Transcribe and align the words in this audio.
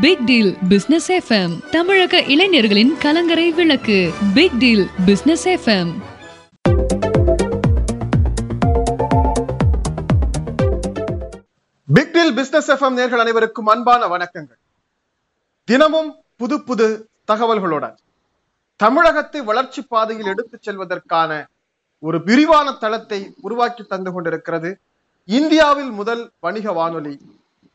Big 0.00 0.24
deal 0.24 0.56
business 0.68 1.12
FM 1.12 1.70
தமிழக 1.70 2.20
இளைஞர்களின் 2.22 2.98
கலங்கரை 2.98 3.50
விளக்கு. 3.50 4.12
Big 4.34 4.56
deal 4.58 4.88
business 5.06 5.48
FM 5.48 5.90
big 11.86 12.12
deal 12.12 12.34
business 12.34 12.70
FM 12.70 12.98
நேர்கள் 12.98 13.22
அனைவருக்கும் 13.24 13.66
அன்பான 13.66 14.06
வணக்கங்கள். 14.06 14.60
தினமும் 15.64 16.16
புது 16.36 16.62
புது 16.62 17.08
தகவல்களுடன் 17.32 17.96
தமிழகத்தை 18.76 19.42
வளர்ச்சி 19.42 19.82
பாதையில் 19.82 20.26
எடுத்துச் 20.26 20.62
செல்வதற்கான 20.62 21.44
ஒரு 21.98 22.22
விரிவான 22.24 22.72
தளத்தை 22.72 23.34
உருவாக்கி 23.40 23.82
தந்து 23.82 24.12
கொண்டிருக்கிறது 24.12 24.80
இந்தியாவில் 25.24 25.90
முதல் 25.90 26.30
வணிக 26.40 26.72
வானொலி 26.72 27.20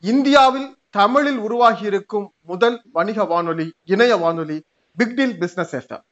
இந்தியாவில் 0.04 0.68
தமிழில் 0.90 1.38
உருவாகி 1.38 1.84
இருக்கும் 1.84 2.26
முதல் 2.42 2.78
வணிக 2.92 3.24
வானொலி 3.24 3.66
இணைய 3.84 4.12
வானொலி 4.16 4.58
பிக் 4.96 5.14
டீல் 5.14 5.36
பிசினஸ் 5.38 5.74
எஃப்எம் 5.74 6.04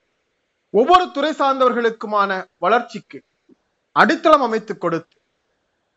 ஒவ்வொரு 0.75 1.05
துறை 1.11 1.33
சார்ந்தவர்களுக்குமான 1.33 2.31
வளர்ச்சிக்கு 2.59 3.19
அடித்தளம் 3.97 4.43
அமைத்துக் 4.43 4.81
கொடுத்து 4.81 5.17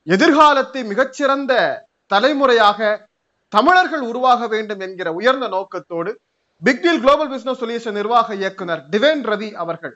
எதிர்காலத்தை 0.07 0.81
மிகச்சிறந்த 0.83 1.53
தலைமுறையாக 2.11 2.79
தமிழர்கள் 3.53 4.01
உருவாக 4.01 4.47
வேண்டும் 4.47 4.79
என்கிற 4.79 5.07
உயர்ந்த 5.13 5.47
நோக்கத்தோடு 5.47 6.11
பிக்டில் 6.61 7.01
குளோபல் 7.01 7.29
பிசினஸ் 7.29 7.61
சொல்யூஷன் 7.61 7.97
நிர்வாக 7.97 8.35
இயக்குனர் 8.35 8.81
டிவேன் 8.89 9.23
ரவி 9.23 9.49
அவர்கள் 9.55 9.93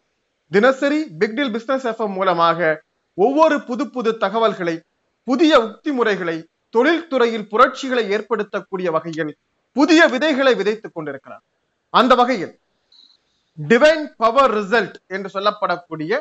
தினசரி 0.51 0.99
பிக்டில் 1.19 1.51
பிசினஸ் 1.51 1.87
எஃப்எம் 1.87 2.13
மூலமாக 2.13 2.59
ஒவ்வொரு 3.17 3.57
புது 3.61 3.85
புது 3.89 4.11
தகவல்களை 4.17 4.75
புதிய 5.27 5.53
உக்தி 5.59 5.91
முறைகளை 5.93 6.37
தொழில்துறையில் 6.77 7.49
புரட்சிகளை 7.51 8.05
ஏற்படுத்தக்கூடிய 8.15 8.87
வகையில் 8.95 9.33
புதிய 9.75 10.01
விதைகளை 10.13 10.53
விதைத்துக் 10.61 10.95
கொண்டிருக்கிறார். 10.95 11.43
அந்த 11.93 12.13
வகையில் 12.21 12.53
டிவைன் 13.57 14.03
பவர் 14.21 14.53
ரிசல்ட் 14.57 14.97
என்று 15.15 15.29
சொல்லப்படக்கூடிய 15.35 16.19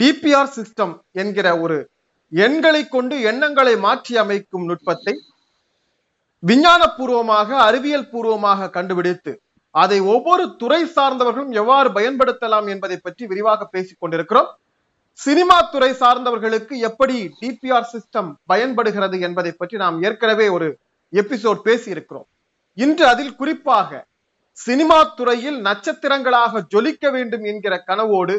டிபிஆர் 0.00 0.50
சிஸ்டம் 0.56 0.94
என்கிற 1.22 1.46
ஒரு 1.64 1.76
எண்களை 2.32 2.82
கொண்டு 2.94 3.14
எண்ணங்களை 3.30 3.74
மாற்றி 3.84 4.14
அமைக்கும் 4.22 4.66
நுட்பத்தை 4.70 5.14
விஞ்ஞான 6.42 6.82
பூர்வமாக 6.96 7.48
அறிவியல் 7.68 8.10
பூர்வமாக 8.12 8.70
கண்டுபிடித்து 8.76 9.32
அதை 9.74 9.98
ஒவ்வொரு 10.14 10.44
துறை 10.60 10.80
சார்ந்தவர்களும் 10.96 11.54
எவ்வாறு 11.60 11.88
பயன்படுத்தலாம் 11.98 12.66
என்பதை 12.74 12.96
பற்றி 12.96 13.24
விரிவாக 13.30 13.66
பேசிக் 13.74 14.00
கொண்டிருக்கிறோம். 14.02 14.50
சினிமா 15.18 15.56
துறை 15.72 15.90
சார்ந்தவர்களுக்கு 15.92 16.74
எப்படி 16.78 17.16
டிபிஆர் 17.40 17.90
சிஸ்டம் 17.92 18.30
பயன்படுகிறது 18.46 19.16
என்பதை 19.20 19.52
பற்றி 19.52 19.76
நாம் 19.76 19.98
ஏற்கனவே 20.02 20.46
ஒரு 20.48 20.68
எபிசோட் 21.12 21.60
பேசி 21.62 21.88
இருக்கிறோம் 21.90 22.26
இன்று 22.78 23.04
அதில் 23.06 23.36
குறிப்பாக 23.36 24.00
சினிமா 24.58 24.98
துறையில் 25.18 25.58
நட்சத்திரங்களாக 25.60 26.62
ஜொலிக்க 26.74 27.10
வேண்டும் 27.10 27.44
என்கிற 27.44 27.74
கனவோடு 27.86 28.34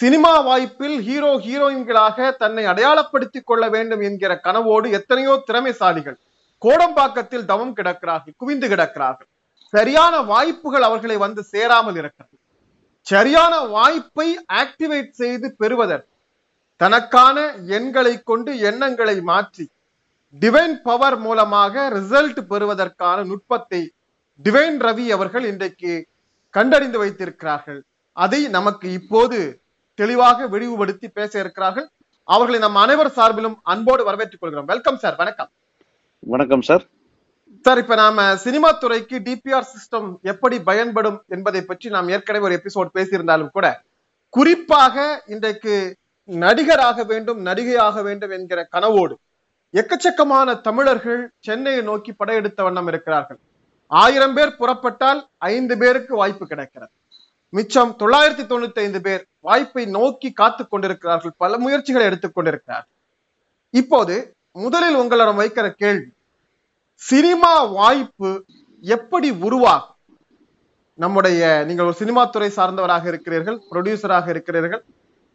சினிமா 0.00 0.32
வாய்ப்பில் 0.40 0.96
ஹீரோ 1.00 1.32
ஹீரோயின்களாக 1.44 2.36
தன்னை 2.36 2.64
அடையாளப்படுத்திக் 2.64 3.46
கொள்ள 3.46 3.64
வேண்டும் 3.68 4.00
என்கிற 4.00 4.32
கனவோடு 4.44 4.86
எத்தனையோ 4.90 5.34
திறமைசாலிகள் 5.46 6.18
கோடம்பாக்கத்தில் 6.62 7.44
தவம் 7.44 7.74
கிடக்கிறார்கள் 7.76 8.34
குவிந்து 8.36 8.66
கிடக்கிறார்கள். 8.68 9.28
சரியான 9.72 10.14
வாய்ப்புகள் 10.32 10.82
அவர்களை 10.82 11.16
வந்து 11.16 11.42
சேராமல் 11.44 11.96
இருக்கிறது. 11.96 12.36
சரியான 13.06 13.54
வாய்ப்பை 13.74 14.28
ஆக்டிவேட் 14.60 15.12
செய்து 15.22 15.48
பெறுவதற்கு 15.60 16.12
தனக்கான 16.80 17.36
எண்களை 17.76 18.14
கொண்டு 18.30 18.50
எண்ணங்களை 18.70 19.16
மாற்றி 19.30 19.66
டிவைன் 20.42 20.74
பவர் 20.86 21.18
மூலமாக 21.26 21.84
ரிசல்ட் 21.96 22.40
பெறுவதற்கான 22.52 23.18
நுட்பத்தை 23.30 23.82
டிவைன் 24.44 24.78
ரவி 24.86 25.06
அவர்கள் 25.16 25.44
இன்றைக்கு 25.52 25.92
கண்டறிந்து 26.54 26.98
வைத்திருக்கிறார்கள். 27.02 27.80
அதை 28.16 28.40
நமக்கு 28.56 28.86
இப்போது 28.98 29.38
தெளிவாக 30.00 30.46
விரிவுபடுத்தி 30.54 31.08
பேச 31.18 31.32
இருக்கிறார்கள். 31.42 31.88
அவர்களை 32.28 32.58
நம் 32.64 32.82
அனைவர் 32.84 33.14
சார்பிலும் 33.16 33.56
அன்போடு 33.72 34.02
வரவேற்றுக் 34.08 34.42
கொள்கிறோம். 34.42 34.70
வெல்கம் 34.72 35.00
சார் 35.04 35.16
வணக்கம். 35.22 35.50
வணக்கம் 36.32 36.66
சார் 36.68 36.84
சார் 37.66 37.80
இப்ப 37.82 37.94
நாம 37.94 38.24
சினிமா 38.42 38.68
துறைக்கு 38.72 39.16
டிபிஆர் 39.26 39.70
சிஸ்டம் 39.70 40.08
எப்படி 40.22 40.56
பயன்படும் 40.60 41.16
என்பதை 41.28 41.60
பற்றி 41.60 41.86
நாம் 41.94 42.08
ஏற்கனவே 42.08 42.44
ஒரு 42.48 42.54
எபிசோட் 42.58 42.90
பேசியிருந்தாலும் 42.96 43.50
கூட 43.52 43.66
குறிப்பாக 44.34 45.04
இன்றைக்கு 45.26 45.74
நடிகராக 46.28 47.04
வேண்டும் 47.04 47.40
நடிகையாக 47.48 48.02
வேண்டும் 48.02 48.30
என்கிற 48.30 48.68
கனவோடு 48.74 49.14
எக்கச்சக்கமான 49.74 50.54
தமிழர்கள் 50.60 51.20
சென்னையை 51.38 51.82
நோக்கி 51.82 52.12
படையெடுத்த 52.12 52.62
வண்ணம் 52.62 52.86
இருக்கிறார்கள். 52.86 53.40
ஆயிரம் 53.90 54.34
பேர் 54.34 54.56
புறப்பட்டால் 54.60 55.20
ஐந்து 55.52 55.76
பேருக்கு 55.78 56.14
வாய்ப்பு 56.16 56.46
கிடைக்கிறது. 56.46 56.92
மிச்சம் 57.52 57.94
தொள்ளாயிரத்தி 58.02 58.46
தொண்ணூத்தி 58.52 58.80
ஐந்து 58.86 59.00
பேர் 59.00 59.22
வாய்ப்பை 59.40 59.86
நோக்கி 59.98 60.30
காத்து 60.32 60.66
கொண்டிருக்கிறார்கள் 60.66 61.34
பல 61.36 61.58
முயற்சிகளை 61.58 62.06
எடுத்துக்கொண்டிருக்கிறார்கள் 62.10 62.94
இப்போது 63.74 64.16
முதலில் 64.56 65.00
உங்களிடம் 65.02 65.40
வைக்கிற 65.40 65.68
கேள்வி 65.82 66.10
சினிமா 67.02 67.52
வாய்ப்பு 67.78 68.30
எப்படி 68.80 69.28
உருவாகும்? 69.46 69.96
நம்முடைய 70.94 71.40
நீங்கள் 71.68 71.84
ஒரு 71.84 71.96
சினிமா 72.00 72.22
துறை 72.24 72.48
சார்ந்தவராக 72.56 73.04
இருக்கிறீர்கள் 73.06 73.58
ப்ரொடியூசராக 73.70 74.28
இருக்கிறீர்கள் 74.28 74.82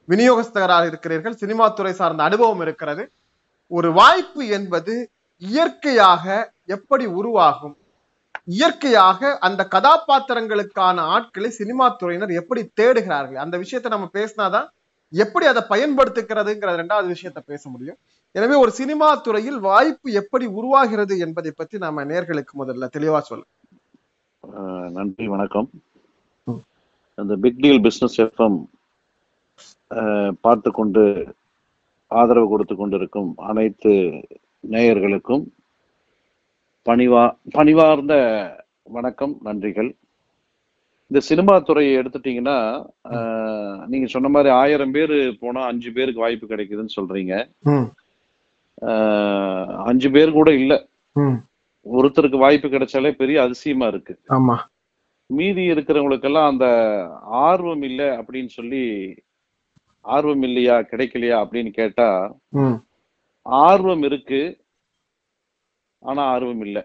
விநியோகஸ்தராக 0.08 0.86
இருக்கிறீர்கள் 0.88 1.36
சினிமா 1.36 1.66
துறை 1.70 1.94
சார்ந்த 1.94 2.24
அனுபவம் 2.24 2.62
இருக்கிறது. 2.62 3.04
ஒரு 3.68 3.90
வாய்ப்பு 3.94 4.48
என்பது 4.48 4.96
இயற்கையாக 5.38 6.26
எப்படி 6.66 7.06
உருவாகும்? 7.06 7.76
இயற்கையாக 8.46 9.38
அந்த 9.38 9.68
கதாபாத்திரங்களுக்கான 9.76 10.98
ஆட்களை 11.16 11.50
சினிமா 11.50 11.98
துறையினர் 12.02 12.34
எப்படி 12.42 12.72
தேடுகிறார்கள்? 12.82 13.42
அந்த 13.46 13.58
விஷயத்தை 13.58 13.92
நம்ம 13.92 14.10
பேசினாதான் 14.14 14.68
எப்படி 15.14 15.46
அதை 15.46 15.64
பயன்படுத்துகிறதுங்கிற 15.70 16.74
ரெண்டாவது 16.82 17.08
விஷயத்த 17.16 17.40
பேச 17.46 17.64
முடியும். 17.70 18.00
எனவே 18.36 18.56
ஒரு 18.64 18.72
சினிமா 18.80 19.08
துறையில் 19.26 19.58
வாய்ப்பு 19.70 20.10
எப்படி 20.20 20.46
உருவாகிறது 20.60 21.14
என்பதை 21.26 21.52
பற்றி 21.56 21.78
நாம 21.84 22.04
நேர்களுக்கு 22.12 22.54
முதல்ல 22.60 22.86
தெளிவா 22.98 23.20
சொல்ல. 23.30 23.44
நன்றி 24.98 25.26
வணக்கம். 25.34 25.68
ம். 26.48 26.62
இந்த 27.18 27.36
பிக் 27.46 27.60
டீல் 27.64 27.82
பிசினஸ் 27.88 28.18
எஃப்எம் 28.26 28.60
பார்த்து 30.46 30.72
கொண்டு 30.80 31.04
ஆதரவு 32.12 32.48
கொடுத்து 32.54 32.76
கொண்டிருக்கும் 32.76 33.32
அனைத்து 33.52 33.92
நேயர்களுக்கும் 34.74 35.44
பணிவா 36.86 37.24
பணிவார்ந்த 37.58 38.14
வணக்கம் 38.98 39.36
நன்றிகள். 39.48 39.92
இந்த 41.12 41.20
சினிமா 41.30 41.56
துறையை 41.60 41.94
எடுத்துட்டீங்கன்னா 42.02 42.58
நீங்க 43.92 44.08
சொன்ன 44.14 44.28
மாதிரி 44.36 44.52
ஆயிரம் 44.64 44.94
பேர் 44.98 45.16
போனா 45.42 45.62
அஞ்சு 45.72 45.92
பேருக்கு 45.98 46.24
வாய்ப்பு 46.26 46.46
கிடைக்குதுன்னு 46.52 46.98
சொல்றீங்க. 47.00 47.34
அஞ்சு 49.86 50.10
பேர் 50.12 50.32
கூட 50.32 50.50
இல்ல. 50.54 50.74
ஒருத்தருக்கு 51.86 52.38
வாய்ப்பு 52.38 52.68
கிடைச்சாலே 52.68 53.12
பெரிய 53.12 53.38
அதிசயமா 53.42 53.88
இருக்கு. 53.88 54.14
ஆமா. 54.30 54.56
மீதி 55.30 55.64
இருக்கிறவங்களுக்கெல்லாம் 55.72 56.48
அந்த 56.48 56.68
ஆர்வம் 57.44 57.84
இல்லை 57.90 58.08
அப்படின்னு 58.20 58.52
சொல்லி 58.58 58.84
ஆர்வம் 60.06 60.42
இல்லையா 60.42 60.76
கிடைக்கலையா 60.82 61.38
அப்படின்னு 61.44 61.72
கேட்டா 61.72 62.08
ஆர்வம் 63.46 64.04
இருக்கு 64.04 64.42
ஆனா 66.04 66.22
ஆர்வம் 66.26 66.62
இல்லை. 66.62 66.84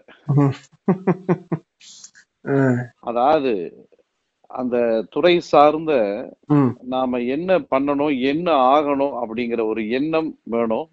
அதாவது 2.99 3.53
அந்த 4.51 4.75
துறை 5.09 5.33
சார்ந்த 5.51 5.93
நாம 6.85 7.19
என்ன 7.35 7.59
பண்ணணும் 7.71 8.13
என்ன 8.21 8.47
ஆகணும் 8.73 9.15
அப்படிங்கிற 9.21 9.61
ஒரு 9.65 9.81
எண்ணம் 9.89 10.29
வேணும். 10.43 10.87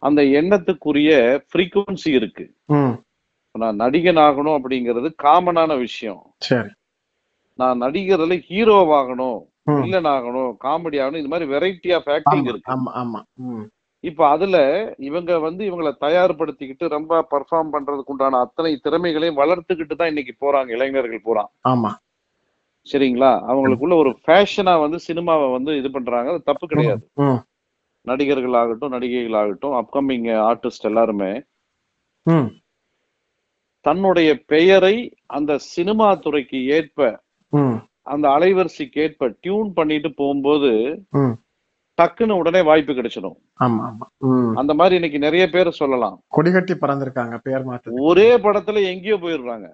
அந்த 0.00 0.20
எண்ணத்துக்குரிய 0.38 1.10
ஃப்ரீக்குவன்சி 1.48 2.10
இருக்கு. 2.10 2.44
நான் 3.54 3.76
நடிகன் 3.76 4.20
ஆகணும் 4.22 4.56
அப்படிங்கிறது 4.58 5.08
காமனான 5.22 5.72
விஷயம். 5.78 6.22
சரி. 6.42 6.70
நான் 7.58 7.78
நடிகர்ல 7.78 8.36
ஹீரோவாகணும் 8.48 9.40
வில்லன் 9.82 10.10
ஆகணும் 10.12 10.50
காமெடி 10.64 10.96
ஆகணும் 11.02 11.22
இது 11.22 11.28
மாதிரி 11.28 11.46
வெரைட்டி 11.52 11.90
ஆஃப் 11.94 12.10
ஆக்டிங் 12.14 12.46
இருக்கு. 12.46 12.72
ஆமா 12.72 12.90
ஆமா. 13.02 13.20
ம். 13.44 13.64
இப்ப 14.04 14.28
அதுல 14.28 14.56
இவங்க 15.00 15.38
வந்து 15.38 15.62
இவங்களை 15.64 15.92
தயார்படுத்திக்கிட்டு 16.00 16.88
ரொம்ப 16.88 17.20
பர்ஃபார்ம் 17.30 17.70
பண்றதுக்கு 17.72 18.12
உண்டான 18.12 18.40
அத்தனை 18.40 18.72
திறமைகளையும் 18.84 19.38
வளர்த்துக்கிட்டு 19.38 19.96
தான் 19.96 20.08
இன்னைக்கு 20.08 20.34
போறாங்க 20.40 20.68
இளைஞர்கள் 20.68 21.26
போறாங்க 21.26 21.52
ஆமா. 21.64 21.92
சரிங்களா? 22.86 23.32
அவங்களுக்குள்ள 23.48 23.94
ஒரு 23.96 24.10
ஃபேஷனா 24.22 24.74
வந்து 24.80 24.98
சினிமாவை 25.06 25.46
வந்து 25.52 25.72
இது 25.76 25.90
பண்றாங்க 25.90 26.30
அது 26.30 26.42
தப்பு 26.42 26.64
கிடையாது. 26.66 27.04
நடிகர்கள் 28.08 28.56
ஆகட்டும் 28.60 28.94
நடிகைகள் 28.94 29.36
ஆகட்டும் 29.40 29.76
அப்கமிங் 29.80 30.28
ஆர்டிஸ்ட் 30.48 30.88
எல்லாருமே. 30.90 31.32
தன்னுடைய 33.84 34.30
பெயரை 34.52 34.96
அந்த 35.36 35.52
சினிமா 35.74 36.08
துறைக்கு 36.24 36.58
ஏற்ப. 36.76 36.98
அந்த 38.12 38.26
அலைவரிசைக்கு 38.36 38.98
ஏற்ப 39.06 39.28
டியூன் 39.40 39.72
பண்ணிட்டு 39.78 40.10
போகும்போது. 40.20 40.70
டக்குன்னு 41.98 42.38
உடனே 42.40 42.60
வாய்ப்பு 42.68 42.92
கிடைச்சிடும். 42.92 43.36
அந்த 44.60 44.72
மாதிரி 44.78 44.94
இன்னைக்கு 44.94 45.18
நிறைய 45.26 45.44
பேர் 45.54 45.78
சொல்லலாம் 45.80 46.16
கொடிகட்டி 46.36 46.74
பறந்திருக்காங்க 46.84 47.36
பேர் 47.48 47.66
மாத்து 47.68 48.00
ஒரே 48.10 48.28
படத்துல 48.46 48.82
எங்கேயோ 48.92 49.16
போயிடுறாங்க. 49.24 49.66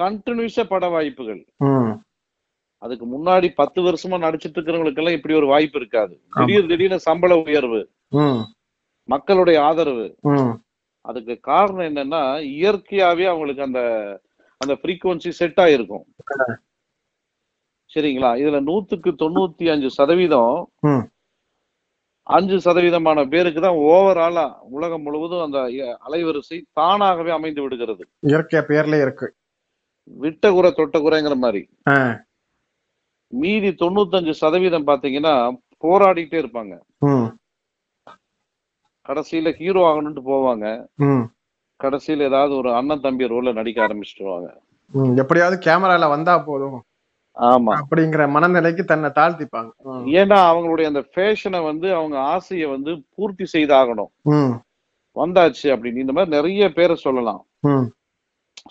கண்டினியூஸா 0.00 0.64
பட 0.68 0.84
வாய்ப்புகள் 0.96 1.42
அதுக்கு 2.84 3.04
முன்னாடி 3.12 3.48
பத்து 3.60 3.78
வருஷமா 3.86 4.16
நடிச்சிட்டு 4.24 4.56
இருக்கிறவங்களுக்கு 4.58 5.00
எல்லாம் 5.02 5.16
இப்படி 5.18 5.34
ஒரு 5.40 5.46
வாய்ப்பு 5.52 5.78
இருக்காது. 5.80 6.14
திடீர் 6.36 6.68
திடீர்னு 6.70 6.98
சம்பள 7.08 7.32
உயர்வு 7.46 7.80
மக்களுடைய 9.08 9.58
ஆதரவு. 9.68 10.06
அதுக்கு 11.08 11.34
காரணம் 11.50 11.88
என்னன்னா 11.90 12.20
இயற்கையாவே 12.58 13.24
அவங்களுக்கு 13.30 13.66
அந்த 13.68 13.80
அந்த 14.60 14.74
ஃப்ரீக்குவன்சி 14.80 15.30
செட் 15.38 15.60
ஆயிருக்கும். 15.64 16.04
சரிங்களா? 17.90 18.30
இதுல 18.42 18.60
நூத்துக்கு 18.68 19.10
தொண்ணூத்தி 19.22 19.66
அஞ்சு 19.72 19.90
சதவீதம் 19.98 20.54
அஞ்சு 22.36 22.56
சதவீதமான 22.66 23.24
பேருக்கு 23.32 23.60
தான் 23.60 23.80
ஓவராலா 23.90 24.44
உலகம் 24.76 25.04
முழுவதும் 25.06 25.44
அந்த 25.46 25.58
அலைவரிசை 26.08 26.58
தானாகவே 26.78 27.32
அமைந்து 27.38 27.62
விடுகிறது. 27.62 28.04
இயற்கை 28.30 28.60
பேர்லயே 28.68 29.02
இருக்கு. 29.06 29.28
விட்ட 30.22 30.52
குறை 30.52 30.70
தொட்ட 30.72 30.98
குறைங்கிற 30.98 31.36
மாதிரி. 31.44 31.62
மீதி 33.42 33.70
தொண்ணூத்தஞ்சு 33.82 34.32
சதவீதம் 34.40 34.88
பாத்தீங்கன்னா 34.88 35.34
போராடிட்டே 35.84 36.38
இருப்பாங்க. 36.42 36.74
கடைசியில 39.06 39.48
ஹீரோ 39.60 39.80
ஆகணும்ட்டு 39.88 40.22
போவாங்க. 40.30 40.66
கடைசியில 41.80 42.28
ஏதாவது 42.30 42.52
ஒரு 42.56 42.70
அண்ணன் 42.78 43.04
தம்பி 43.06 43.30
ரோல்ல 43.32 43.52
நடிக்க 43.52 43.78
ஆரம்பிச்சிடுவாங்க 43.86 44.48
ம் 44.94 45.14
எப்படியாவது 45.22 45.56
கேமரால 45.66 46.08
வந்தா 46.12 46.34
போதும். 46.48 46.76
ஆமா. 47.36 47.72
அப்படிங்கிற 47.80 48.22
மனநிலைக்கு 48.34 48.82
தன்னை 48.84 49.08
தாழ்த்திப்பாங்க. 49.16 49.70
ஏன்னா 50.20 50.38
அவங்களுடைய 50.50 50.86
அந்த 50.90 51.02
ஃபேஷனை 51.12 51.60
வந்து 51.64 51.88
அவங்க 51.94 52.16
ஆசையை 52.34 52.66
வந்து 52.74 52.92
பூர்த்தி 53.14 53.46
செய்தாகணும். 53.52 54.12
வந்தாச்சு 55.16 55.66
அப்படின்னு. 55.74 56.02
இந்த 56.04 56.12
மாதிரி 56.12 56.36
நிறைய 56.36 56.68
பேரை 56.72 56.96
சொல்லலாம். 56.96 57.42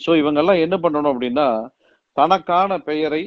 சோ 0.04 0.12
இவங்க 0.22 0.40
எல்லாம் 0.44 0.64
என்ன 0.66 0.76
பண்ணணும் 0.84 1.14
அப்படின்னா 1.14 1.48
தனக்கான 2.18 2.78
பெயரை 2.90 3.24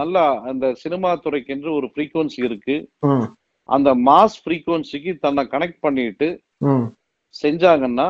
நல்லா 0.00 0.24
அந்த 0.50 0.74
சினிமா 0.74 1.10
துறைக்கென்று 1.16 1.70
ஒரு 1.74 1.86
ஃப்ரீக்குவன்சி 1.92 2.40
இருக்கு. 2.48 2.76
அந்த 3.68 3.94
மாஸ் 4.08 4.36
ஃப்ரீக்குவன்சிக்கு 4.42 5.12
தன்னை 5.18 5.44
கனெக்ட் 5.44 5.84
பண்ணிட்டு 5.86 6.28
செஞ்சாங்கன்னா 7.42 8.08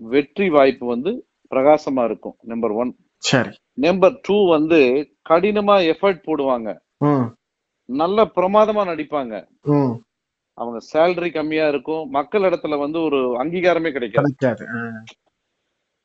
வெற்றி 0.00 0.50
வாய்ப்பு 0.50 0.86
வந்து 0.86 1.10
பிரகாசமா 1.50 2.04
இருக்கும் 2.04 2.36
நம்பர் 2.42 2.70
ஒன் 2.70 2.96
சரி. 3.16 3.50
நம்பர் 3.72 4.20
டூ 4.22 4.36
வந்து 4.50 4.80
கடினமா 5.30 5.76
எஃபர்ட் 5.92 6.26
போடுவாங்க. 6.28 6.68
நல்ல 7.88 8.24
பிரமாதமா 8.36 8.82
நடிப்பாங்க. 8.92 9.34
அவங்க 10.58 10.78
சேலரி 10.92 11.32
கம்மியா 11.32 11.68
இருக்கும். 11.68 12.08
மக்கள் 12.10 12.42
இடத்துல 12.42 12.78
வந்து 12.78 13.00
ஒரு 13.00 13.20
அங்கீகாரமே 13.42 13.92
கிடைக்காது. 13.92 14.34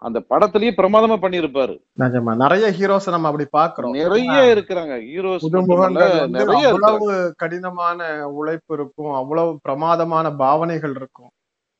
அந்த 0.07 0.19
படத்திலேயே 0.29 0.71
பிரமாதமா 0.79 1.17
பண்ணியிருப்பாரு. 1.23 1.75
நிஜமா. 1.99 2.35
நிறைய 2.35 2.65
ஹீரோஸ் 2.77 3.09
நம்ம 3.09 3.29
அப்படி 3.31 3.45
பாக்குறோம் 3.57 3.91
நிறைய 3.91 4.31
இருக்கிறாங்க. 4.55 4.95
ஹீரோஸ் 5.11 6.27
நிறைய. 6.27 6.67
அவ்வளவு 6.67 7.33
கடினமான 7.37 8.29
உழைப்பு 8.29 8.75
இருக்கும். 8.75 9.13
அவ்வளவு 9.13 9.59
பிரமாதமான 9.61 10.31
பாவனைகள் 10.31 10.93
இருக்கும். 10.95 11.29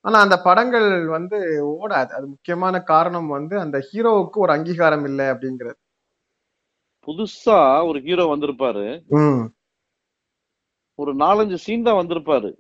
ஆனா 0.02 0.20
அந்த 0.20 0.38
படங்கள் 0.38 1.08
வந்து 1.08 1.40
ஓடாது. 1.68 2.12
அது 2.18 2.28
முக்கியமான 2.28 2.80
காரணம் 2.80 3.28
வந்து 3.28 3.60
அந்த 3.60 3.90
ஹீரோவுக்கு 3.92 4.44
ஒரு 4.46 4.52
அங்கீகாரம் 4.52 5.04
இல்லை 5.04 5.26
அப்படிங்கிறது. 5.26 5.82
புதுசா 7.06 7.88
ஒரு 7.88 8.02
ஹீரோ 8.02 8.26
வந்திருப்பாரு. 8.36 8.86
ஒரு 10.96 11.16
நாலஞ்சு 11.16 11.56
சீன் 11.56 11.84
தான் 11.84 12.06
வந்திருப்பாரு. 12.06 12.54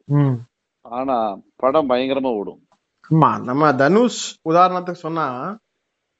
ஆனா 0.81 1.37
படம் 1.55 1.89
பயங்கரமா 1.89 2.33
ஓடும். 2.33 2.62
ஆமா 3.11 3.29
நம்ம 3.41 3.71
தனுஷ் 3.73 4.19
உதாரணத்துக்கு 4.49 5.05
சொன்னா 5.05 5.25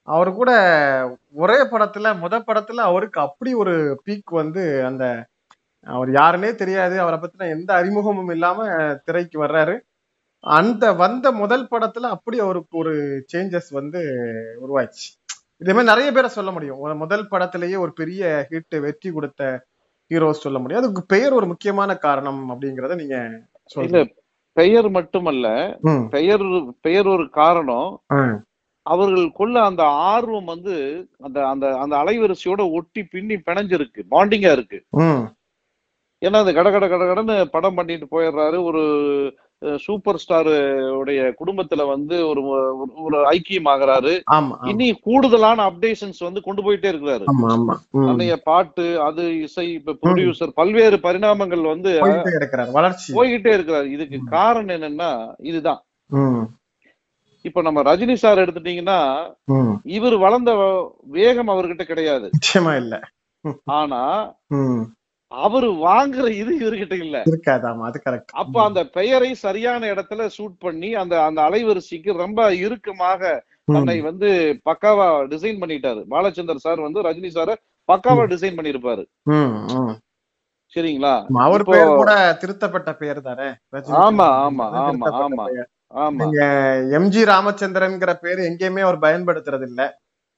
அவர் 0.08 0.30
கூட 0.34 0.52
ஒரே 1.36 1.58
படத்துல 1.72 2.08
முத 2.22 2.36
படத்துல 2.48 2.86
அவருக்கு 2.90 3.20
அப்படி 3.22 3.52
ஒரு 3.62 3.74
பீக் 4.06 4.32
வந்து 4.42 4.64
அந்த 4.90 5.04
அவர் 5.88 6.10
யாருன்னே 6.14 6.52
தெரியாது 6.56 6.96
அவரை 7.02 7.18
பத்தின 7.20 7.50
எந்த 7.50 7.72
அறிமுகமும் 7.80 8.32
இல்லாம 8.36 8.60
திரைக்கு 9.08 9.38
வர்றாரு. 9.44 9.76
அந்த 10.44 10.86
வந்த 10.96 11.28
முதல் 11.42 11.68
படத்துல 11.72 12.10
அப்படி 12.16 12.38
அவருக்கு 12.40 12.76
ஒரு 12.78 12.94
சேஞ்சஸ் 13.34 13.70
வந்து 13.80 14.02
உருவாச்சு 14.64 15.08
இதே 15.62 15.74
மாதிரி 15.74 15.92
நிறைய 15.92 16.10
பேரை 16.12 16.30
சொல்ல 16.32 16.52
முடியும். 16.52 16.82
ஒரு 16.86 16.96
முதல் 17.04 17.30
படத்திலேயே 17.32 17.78
ஒரு 17.86 17.94
பெரிய 17.94 18.24
ஹிட் 18.52 18.78
வெற்றி 18.86 19.12
கொடுத்த 19.12 19.44
ஹீரோஸ் 20.12 20.44
சொல்ல 20.46 20.60
முடியும். 20.60 20.82
அதுக்கு 20.84 21.04
பெயர் 21.14 21.34
ஒரு 21.34 21.48
முக்கியமான 21.54 21.92
காரணம் 22.08 22.42
அப்படிங்கறத 22.54 22.98
நீங்க 23.04 23.18
சொல்லுங்க 23.76 24.02
பெயர் 24.60 24.88
மட்டுமல்ல 24.98 25.48
பெயர் 26.16 26.46
பெயர் 26.88 27.08
ஒரு 27.16 27.26
காரணம். 27.42 27.92
அவர்களுக்குள்ள 28.86 29.58
அந்த 29.70 29.84
ஆர்வம் 30.12 30.50
வந்து 30.54 30.76
அந்த 31.26 31.38
அந்த 31.52 31.66
அந்த 31.84 31.94
அலைவரிசையோட 32.02 32.64
ஒட்டி 32.78 33.02
பின்னி 33.14 33.36
பிணைஞ்சிருக்கு 33.48 34.02
பாண்டிங்கா 34.14 34.52
இருக்கு. 34.58 34.80
ஏன்னா 36.22 36.40
அது 36.44 36.52
கட 36.58 36.68
கட 36.72 36.86
கட 36.88 37.04
கடன்னு 37.12 37.36
படம் 37.56 37.78
பண்ணிட்டு 37.78 38.08
போயிடுறாரு. 38.12 38.58
ஒரு 38.70 38.84
சூப்பர் 39.76 40.18
ஸ்டார் 40.18 40.48
உடைய 40.80 41.36
குடும்பத்துல 41.46 41.88
வந்து 41.88 42.28
ஒரு 42.28 42.42
ஒரு- 43.10 43.38
ஐக்கியம் 43.38 43.68
ஆகுறாரு. 43.68 44.22
இனி 44.68 44.94
கூடுதலான 44.94 45.70
அப்டேஷன்ஸ் 45.70 46.20
வந்து 46.20 46.42
கொண்டு 46.42 46.62
போயிட்டே 46.62 46.92
இருக்கிறாரு. 46.92 47.24
நிறைய 48.06 48.38
பாட்டு 48.44 49.02
அது 49.02 49.42
இசை 49.42 49.74
இப்ப 49.74 49.92
ப்ரொடியூசர் 49.92 50.48
பல்வேறு 50.48 50.98
பரிணாமங்கள் 50.98 51.68
வந்து 51.68 52.00
போயிட்டே 52.02 52.36
இருக்கிறார் 52.36 52.72
வளர்ச்சி. 52.72 53.14
போய்கிட்டே 53.14 53.56
இருக்கிறாரு. 53.56 53.86
இதுக்கு 53.86 54.18
காரணம் 54.26 54.82
என்னன்னா 54.82 55.34
இதுதான். 55.38 55.84
இப்ப 57.42 57.62
நம்ம 57.62 57.82
ரஜினி 57.82 58.14
சார் 58.14 58.38
எடுத்துட்டீங்கன்னா. 58.38 59.34
இவர் 59.84 60.18
வளர்ந்த 60.18 60.54
வேகம் 61.04 61.50
அவர்கிட்ட 61.50 61.84
கிடையாது. 61.84 62.30
நிச்சயமா 62.38 62.76
இல்ல. 62.76 63.00
ஆனா 63.66 64.34
அவர் 65.34 65.68
வாங்குற 65.84 66.26
இது 66.34 66.52
இவர்கிட்ட 66.60 66.96
இல்ல. 67.04 67.18
இருக்காது 67.30 67.66
ஆமா 67.70 67.84
அது 67.90 68.00
கரெக்ட் 68.00 68.34
அப்ப 68.34 68.56
அந்த 68.64 68.82
பெயரை 68.96 69.32
சரியான 69.42 69.88
இடத்துல 69.94 70.28
ஷூட் 70.36 70.58
பண்ணி 70.62 70.90
அந்த 71.02 71.16
அந்த 71.24 71.40
அலைவரிசைக்கு 71.48 72.12
ரொம்ப 72.20 72.40
இறுக்கமாக 72.60 73.22
தன்னை 73.68 73.98
வந்து 74.02 74.30
பக்காவா 74.66 75.06
டிசைன் 75.32 75.62
பண்ணிட்டாரு. 75.62 76.02
பாலச்சந்தர் 76.10 76.64
சார் 76.64 76.80
வந்து 76.82 77.06
ரஜினி 77.06 77.30
சார 77.32 77.52
பக்காவா 77.90 78.24
டிசைன் 78.34 78.58
பண்ணிருப்பாரு. 78.58 79.04
சரிங்களா? 80.76 81.14
அவர் 81.42 81.64
பேர் 81.66 81.90
கூட 81.98 82.12
திருத்தப்பட்ட 82.42 82.92
பெயர் 82.94 83.20
தானே? 83.22 83.48
ஆமா, 84.02 84.28
ஆமா, 84.46 84.66
ஆமா, 84.84 85.10
ஆமா. 85.20 85.46
பெயர். 85.46 85.70
ஆமா. 86.04 86.28
எம்ஜி 86.98 87.24
ராமச்சந்திரன்ங்கிற 87.30 88.14
பேர் 88.22 88.40
எங்கேயுமே 88.48 88.82
அவர் 88.82 89.04
பயன்படுத்துறது 89.04 89.68
இல்ல. 89.70 89.82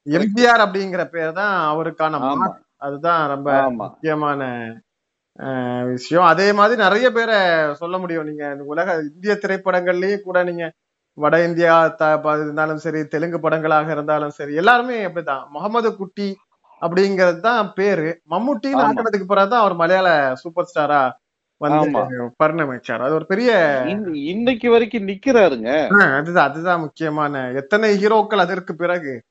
எம்ஜிஆர் 0.07 0.63
அப்படிங்கிற 0.65 1.03
பேர் 1.11 1.31
தான் 1.33 1.53
அவருக்கான. 1.69 2.19
அதுதான் 2.77 3.27
ரொம்ப 3.27 3.51
முக்கியமான 3.69 4.73
விஷயம். 5.85 6.23
அதே 6.23 6.53
மாதிரி 6.53 6.81
நிறைய 6.81 7.11
பேரை 7.11 7.35
சொல்ல 7.73 7.97
முடியும். 7.97 8.25
நீங்க 8.25 8.51
இந்த 8.51 8.63
உலக 8.63 9.03
இந்திய 9.13 9.39
திரைப்படங்கள்லயே 9.41 10.19
கூட 10.19 10.43
நீங்க 10.43 10.71
வட 11.13 11.45
இந்தியா 11.47 11.87
த- 11.87 12.19
இருந்தாலும் 12.23 12.77
சரி 12.77 13.07
தெலுங்கு 13.07 13.39
படங்களாக 13.39 13.91
இருந்தாலும் 13.91 14.29
சரி 14.29 14.53
எல்லாருமே 14.53 15.05
அப்படிதான். 15.05 15.47
முகமது 15.47 15.95
குட்டி 15.95 16.37
அப்படிங்கிறது 16.81 17.39
தான் 17.39 17.73
பேரு. 17.73 18.21
மம்முட்டின்னு. 18.29 18.75
ஆக்கினதுக்கு 18.75 19.25
பிறகுதான் 19.27 19.59
அவர் 19.59 19.75
மலையாள 19.75 20.31
சூப்பர் 20.35 20.71
ஸ்டாரா 20.75 21.11
வந்து. 21.57 21.91
பரிணமிச்சார். 22.43 22.99
அது 22.99 23.13
ஒரு 23.13 23.25
பெரிய 23.25 23.81
இன்ன- 23.85 24.17
இன்னைக்கு 24.17 24.71
வரைக்கும் 24.71 25.07
நிக்கிறாருங்க. 25.07 25.87
அதுதான் 26.17 26.49
அதுதான் 26.49 26.79
முக்கியமான. 26.79 27.51
எத்தனை 27.51 28.05
ஹீரோக்கள் 28.05 28.37
அதற்கு 28.37 28.75
பிறகு? 28.75 29.23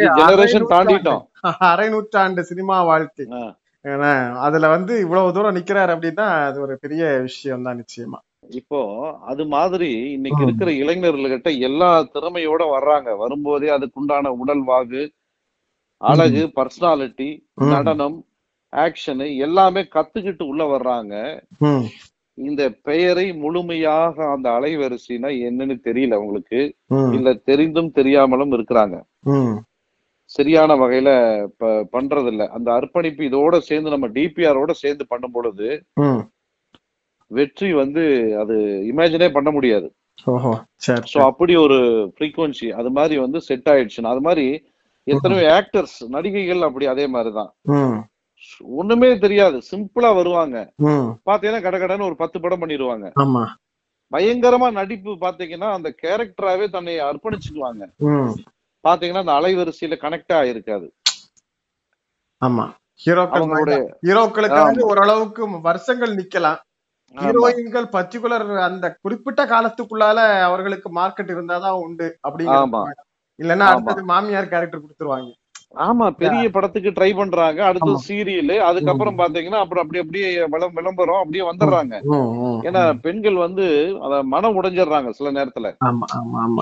ஜெனரேஷன் 0.00 0.64
தாண்டிட்டோம். 0.68 1.27
அரை 1.68 1.88
நூற்றாண்டு 1.88 2.42
சினிமா 2.44 2.76
வாழ்க்கை. 2.82 3.24
அதுல 4.44 4.68
வந்து 4.68 4.92
இவ்வளவு 5.00 5.32
தூரம் 5.32 5.56
நிக்கிறாரு 5.56 5.92
அப்படின்னா 5.94 6.26
அது 6.46 6.58
ஒரு 6.60 6.74
பெரிய 6.80 7.02
விஷயம் 7.20 7.62
தான் 7.62 7.78
நிச்சயமா. 7.80 8.18
இப்போ 8.60 8.80
அது 9.24 9.44
மாதிரி 9.46 9.88
இன்னைக்கு. 10.12 10.40
இருக்கிற 10.44 10.70
இளைஞர்கள்கிட்ட 10.82 11.58
எல்லா 11.60 11.90
திறமையோட 12.14 12.62
வர்றாங்க. 12.70 13.16
வரும்போதே 13.18 13.68
அதுக்குண்டான 13.76 14.32
உடல் 14.42 14.64
வாகு 14.68 15.02
அழகு 16.00 16.42
பர்சனாலிட்டி. 16.56 17.28
நடனம் 17.72 18.18
ஆக்ஷனு 18.72 19.36
எல்லாமே 19.38 19.82
கத்துக்கிட்டு 19.94 20.44
உள்ள 20.44 20.62
வர்றாங்க. 20.66 21.14
இந்த 22.38 22.62
பெயரை 22.82 23.32
முழுமையாக 23.34 24.16
அந்த 24.32 24.50
அலைவரிசைனா 24.50 25.30
என்னன்னு 25.46 25.76
தெரியல 25.84 26.14
உங்களுக்கு 26.14 26.60
ம், 26.90 27.12
இல்ல 27.12 27.28
தெரிந்தும் 27.48 27.90
தெரியாமலும் 27.92 28.52
இருக்கிறாங்க. 28.52 28.96
சரியான 30.36 30.74
வகையில 30.82 31.10
பண்றது 31.94 32.30
இல்ல 32.32 32.42
அந்த 32.56 32.68
அர்ப்பணிப்பு 32.78 33.22
இதோட 33.28 33.58
சேர்ந்து 33.68 33.92
நம்ம 33.94 34.08
டிபிஆரோட 34.16 34.72
சேர்ந்து 34.82 35.04
பண்ணும் 35.12 35.34
பொழுது. 35.36 35.68
வெற்றி 37.30 37.70
வந்து 37.82 38.02
அது 38.42 38.56
இமேஜினே 38.90 39.28
பண்ண 39.36 39.50
முடியாது. 39.50 39.88
சோ 41.12 41.18
அப்படி 41.30 41.54
ஒரு 41.64 41.78
ஃப்ரீக்வன்சி 42.14 42.68
அது 42.80 42.90
மாதிரி 42.98 43.16
வந்து 43.24 43.40
செட் 43.48 43.68
ஆயிடுச்சுன்னா 43.72 44.12
அது 44.14 44.22
மாதிரி 44.28 44.46
எத்தனையோ 45.06 45.44
ஆக்டர்ஸ் 45.58 45.98
நடிகைகள் 46.14 46.66
அப்படி 46.68 46.86
அதே 46.94 47.06
மாதிரிதான் 47.14 47.50
ஒண்ணுமே 48.80 49.10
தெரியாது. 49.18 49.58
சிம்பிளா 49.70 50.10
வருவாங்க. 50.18 50.56
பாத்தீங்கன்னா 51.28 51.62
கடகடன்னு 51.66 52.08
ஒரு 52.10 52.16
பத்து 52.22 52.38
படம் 52.40 52.62
பண்ணிடுவாங்க. 52.62 53.06
பயங்கரமா 54.12 54.68
நடிப்பு 54.80 55.12
பாத்தீங்கன்னா 55.26 55.70
அந்த 55.78 55.88
கேரக்டராவே 56.02 56.68
தன்னை 56.76 56.94
அர்ப்பணிச்சுக்குவாங்க. 57.08 57.82
பாத்தீங்கன்னா 58.88 59.24
அந்த 59.24 59.36
அலைவரிசையில 59.40 59.96
கனெக்ட் 60.04 60.34
ஆயிருக்காது 60.40 60.88
ஆமா. 62.42 62.64
ஹீரோக்கள் 63.04 63.44
ஹீரோக்களுக்கு 64.06 64.60
வந்து. 64.62 64.82
ஓரளவுக்கு 64.86 65.42
வருஷங்கள் 65.60 66.12
நிக்கலாம். 66.14 66.58
ஹீரோயின்கள் 67.14 67.86
பர்டிகுலர் 67.94 68.46
அந்த 68.60 68.86
குறிப்பிட்ட 69.02 69.42
காலத்துக்குள்ளால 69.46 70.18
அவர்களுக்கு 70.48 70.88
மார்க்கெட் 70.94 71.32
இருந்தாதான் 71.34 71.76
உண்டு. 71.84 72.08
அப்படிங்கிறது 72.28 72.94
இல்லன்னா. 73.38 73.66
அடுத்தது 73.72 74.02
மாமியார் 74.04 74.52
கேரக்டர் 74.52 74.84
கொடுத்துருவாங்க. 74.84 75.30
ஆமா 75.74 76.06
பெரிய 76.20 76.44
படத்துக்கு 76.48 76.90
ட்ரை 76.96 77.08
பண்றாங்க. 77.14 77.60
அடுத்து. 77.68 77.80
சீரியல் 78.06 78.52
அதுக்கப்புறம் 78.68 79.18
பாத்தீங்கன்னா 79.20 79.60
அப்புறம் 79.62 79.82
அப்படி 79.84 80.00
அப்படியே 80.02 80.28
விளம் 80.54 80.76
விளம்பரம் 80.78 81.20
அப்படியே 81.20 81.44
வந்துடுறாங்க. 81.48 81.94
ஏன்னா. 82.68 82.82
பெண்கள் 83.04 83.36
வந்து 83.42 83.66
அத 84.06 84.20
மனம் 84.32 84.56
உடைஞ்சிடுறாங்க 84.58 85.10
சில 85.18 85.30
நேரத்துல. 85.38 85.70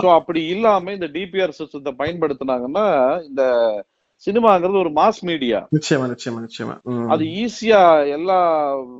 சோ 0.03 0.09
அப்படி 0.19 0.43
இல்லாம 0.55 0.93
இந்த 0.93 1.09
டிபிஆர் 1.17 1.59
சிஸ்டத்தை 1.59 1.93
பயன்படுத்தினாங்கன்னா 2.01 2.87
இந்த 3.29 3.43
சினிமாங்கிறது 4.25 4.83
ஒரு 4.83 4.93
மாஸ் 4.97 5.21
மீடியா 5.25 5.59
நிச்சயமா 5.75 6.05
நிச்சயமா 6.11 6.39
நிச்சயமா. 6.45 6.75
அது 7.13 7.25
ஈஸியா 7.41 7.81
எல்லா 8.15 8.39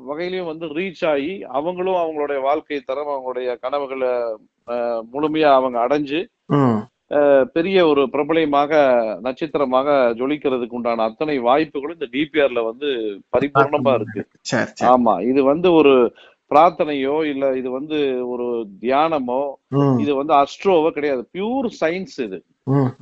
வகையிலயும் 0.09 0.51
வந்து 0.51 0.67
ரீச் 0.77 1.05
ஆகி 1.13 1.31
அவங்களும் 1.59 2.01
அவங்களுடைய 2.03 2.41
வாழ்க்கை 2.47 2.79
தரம் 2.83 3.13
அவங்களுடைய 3.13 3.49
கனவுகளை 3.65 4.13
முழுமையா 5.13 5.51
அவங்க 5.59 5.79
அடைஞ்சு 5.83 6.21
பெரிய 7.57 7.79
ஒரு 7.89 8.03
பிரபலயமாக 8.15 8.71
நட்சத்திரமாக 9.27 9.89
ஜொலிக்கிறதுக்கு 10.21 10.79
உண்டான 10.79 11.05
அத்தனை 11.09 11.37
வாய்ப்புகளும் 11.49 11.97
இந்த 11.99 12.09
டிபிஆர்ல 12.15 12.63
வந்து 12.71 12.89
பரிபூர்ணமா 13.35 13.93
இருக்கு. 13.99 14.23
ஆமா 14.95 15.15
இது 15.31 15.43
வந்து 15.53 15.69
ஒரு 15.73 15.93
பிரார்த்தனையோ 16.51 17.15
இல்ல 17.33 17.45
இது 17.61 17.69
வந்து 17.79 17.99
ஒரு 18.33 18.47
தியானமோ 18.83 19.43
இது 20.03 20.13
வந்து 20.21 20.35
அஸ்ட்ரோவோ 20.43 20.91
கிடையாது. 20.97 21.23
பியூர் 21.35 21.69
சயின்ஸ் 21.83 22.19
இது. 22.27 22.39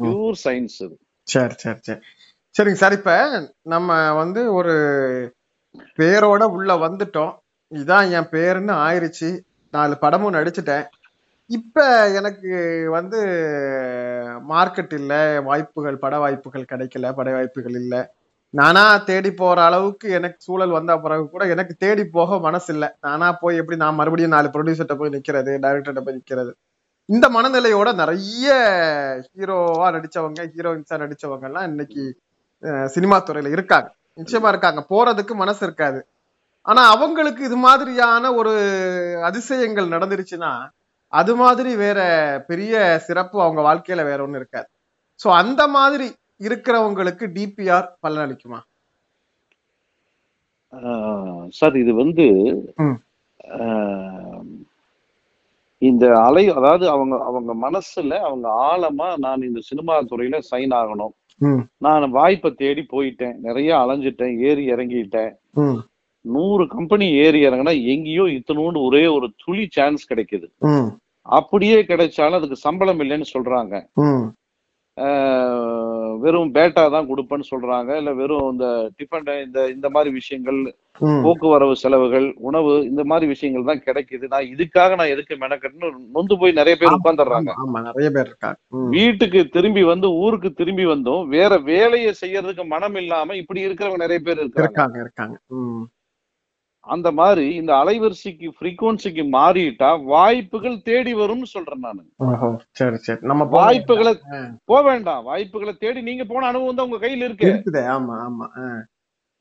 பியூர் 0.02 0.36
சயின்ஸ் 0.44 0.76
இது. 0.86 0.94
சரி 1.26 1.56
சரி 1.64 1.80
சரி. 1.88 2.00
சரிங்க 2.54 2.80
சார் 2.82 2.96
இப்ப 2.98 3.12
நம்ம 3.74 3.90
வந்து 4.22 4.40
ஒரு 4.58 4.74
பேரோட 5.98 6.42
உள்ள 6.56 6.72
வந்துட்டோம். 6.86 7.32
இதான் 7.72 8.10
என் 8.18 8.32
பேருன்னு 8.34 8.74
ஆயிருச்சு. 8.86 9.30
நாலு 9.74 9.94
படமும் 10.04 10.36
நடிச்சிட்டேன். 10.38 10.84
இப்ப 11.50 11.78
எனக்கு 12.18 12.50
வந்து 12.94 13.18
மார்க்கெட் 14.52 14.92
இல்ல 14.92 15.14
வாய்ப்புகள் 15.40 15.96
பட 15.98 16.14
வாய்ப்புகள் 16.18 16.70
கிடைக்கல 16.70 17.10
பட 17.14 17.28
வாய்ப்புகள் 17.32 17.76
இல்ல. 17.82 17.94
நானா 18.54 18.84
தேடி 19.08 19.30
போற 19.32 19.58
அளவுக்கு 19.64 20.06
எனக்கு 20.10 20.38
சூழல் 20.40 20.74
வந்த 20.76 20.92
பிறகு 20.98 21.24
கூட 21.28 21.44
எனக்கு 21.54 21.74
தேடி 21.76 22.04
போக 22.16 22.38
மனசு 22.38 22.68
இல்ல. 22.74 22.86
நானா 23.00 23.28
போய் 23.34 23.60
எப்படி 23.60 23.76
நான் 23.76 23.98
மறுபடியும் 24.00 24.34
நாலு 24.36 24.48
ப்ரொடியூசர்கிட்ட 24.54 24.96
போய் 25.00 25.14
நிக்கிறது 25.16 25.52
டைரக்டர்கிட்ட 25.64 26.04
போய் 26.06 26.18
நிக்கிறது. 26.18 26.52
இந்த 27.08 27.26
மனநிலையோட 27.28 27.88
நிறைய 27.94 28.46
ஹீரோவா 29.30 29.88
நடிச்சவங்க 29.96 30.42
ஹீரோயின்ஸா 30.54 30.98
நடிச்சவங்க 31.02 31.48
எல்லாம் 31.50 31.68
இன்னைக்கு 31.70 32.04
சினிமா 32.88 33.16
துறையில 33.20 33.50
இருக்காங்க. 33.56 33.88
நிச்சயமா 34.18 34.48
இருக்காங்க. 34.48 34.80
போறதுக்கு 34.90 35.34
மனசு 35.34 35.62
இருக்காது. 35.66 36.00
ஆனா 36.66 36.82
அவங்களுக்கு 36.90 37.42
இது 37.44 37.56
மாதிரியான 37.66 38.32
ஒரு 38.34 38.52
அதிசயங்கள் 39.24 39.92
நடந்துருச்சுன்னா 39.94 40.52
அது 41.20 41.32
மாதிரி 41.40 41.70
வேற 41.84 41.98
பெரிய 42.48 42.74
சிறப்பு 43.06 43.38
அவங்க 43.44 43.60
வாழ்க்கையில 43.68 44.04
வேற 44.10 44.18
ஒண்ணு 44.26 44.40
இருக்காது. 44.40 44.68
சோ 45.20 45.28
அந்த 45.40 45.62
மாதிரி 45.76 46.06
இருக்கிறவங்களுக்கு 46.46 47.24
டிபிஆர் 47.36 47.88
பலனளிக்குமா? 48.04 48.60
சார் 51.58 51.76
இது 51.82 51.92
வந்து 52.02 52.26
இந்த 55.82 56.04
அலை 56.26 56.44
அதாவது 56.58 56.84
அவங்க 56.94 57.14
அவங்க 57.28 57.52
மனசுல 57.66 58.18
அவங்க 58.28 58.46
ஆழமா 58.68 59.08
நான் 59.24 59.46
இந்த 59.48 59.60
சினிமா 59.68 59.94
துறையில 60.10 60.36
சைன் 60.50 60.74
ஆகணும். 60.80 61.14
நான் 61.84 62.04
வாய்ப்பை 62.16 62.50
தேடி 62.62 62.82
போயிட்டேன். 62.92 63.36
நிறைய 63.46 63.70
அலைஞ்சிட்டேன் 63.82 64.34
ஏறி 64.48 64.64
இறங்கிட்டேன். 64.74 65.32
நூறு 66.24 66.64
கம்பெனி 66.74 67.06
ஏறி 67.24 67.40
இறங்கினா 67.46 67.74
எங்கேயோ 67.94 68.24
இத்தனோண்டு 68.36 68.78
ஒரே 68.88 69.04
ஒரு 69.16 69.26
துளி 69.42 69.64
சான்ஸ் 69.76 70.08
கிடைக்குது. 70.10 70.46
அப்படியே 71.26 71.78
கிடைச்சாலும் 71.90 72.38
அதுக்கு 72.38 72.64
சம்பளம் 72.66 73.02
இல்லைன்னு 73.04 73.26
சொல்றாங்க. 73.34 73.74
வெறும் 76.24 76.52
பேட்டா 76.56 76.82
தான் 76.94 77.08
கொடுப்பேன்னு 77.10 77.46
சொல்றாங்க. 77.52 77.90
இல்ல 78.00 78.10
வெறும் 78.18 78.50
இந்த 78.52 78.66
டிஃபன் 78.98 79.30
இந்த 79.46 79.60
இந்த 79.74 79.86
மாதிரி 79.94 80.10
விஷயங்கள். 80.18 80.60
போக்குவரவு 81.24 81.74
செலவுகள் 81.82 82.26
உணவு 82.48 82.72
இந்த 82.90 83.02
மாதிரி 83.10 83.26
விஷயங்கள் 83.32 83.66
தான் 83.70 83.82
கிடைக்குது. 83.86 84.24
நான் 84.34 84.50
இதுக்காக 84.54 84.96
நான் 85.00 85.12
எதுக்கு 85.14 85.36
மெனக்கட்டுன்னு 85.44 85.88
நொந்து 86.16 86.36
போய் 86.42 86.58
நிறைய 86.60 86.74
பேர் 86.80 86.96
உட்கார்ந்துடுறாங்க. 86.98 87.52
நிறைய 87.88 88.10
பேர் 88.16 88.30
இருக்காங்க. 88.30 88.58
வீட்டுக்கு 88.96 89.42
திரும்பி 89.56 89.84
வந்து 89.92 90.10
ஊருக்கு 90.24 90.52
திரும்பி 90.60 90.86
வந்தும் 90.92 91.24
வேற 91.36 91.58
வேலையை 91.72 92.12
செய்யறதுக்கு 92.22 92.66
மனம் 92.74 92.98
இல்லாம 93.02 93.36
இப்படி 93.42 93.66
இருக்கிறவங்க 93.66 94.04
நிறைய 94.06 94.20
பேர் 94.28 94.42
இருக்காங்க. 94.44 95.02
இருக்காங்க 95.04 95.36
அந்த 96.86 97.08
மாதிரி 97.18 97.44
இந்த 97.54 97.72
அலைவரிசைக்கு 97.82 98.48
ஃப்ரீக்வன்சிக்கு 98.56 99.22
மாறிட்டா 99.34 99.88
வாய்ப்புகள் 100.12 100.76
தேடி 100.88 101.12
வரும்னு 101.14 101.48
சொல்றேன் 101.52 101.84
நான். 101.86 102.00
சரி 102.80 102.98
சரி. 103.06 103.20
நம்ம 103.30 103.42
போக 103.46 103.60
வாய்ப்புகளை. 103.64 104.12
போக 104.64 104.80
வேண்டாம். 104.88 105.22
வாய்ப்புகளை 105.30 105.74
தேடி 105.84 106.02
நீங்க 106.02 106.24
போன 106.24 106.48
அனுபவம் 106.50 106.78
தான் 106.78 106.88
உங்க 106.88 107.00
கையில 107.06 107.28
இருக்கு. 107.28 107.48
இருக்குதே. 107.50 107.84
ஆமா 107.96 108.16
ஆமா. 108.26 108.48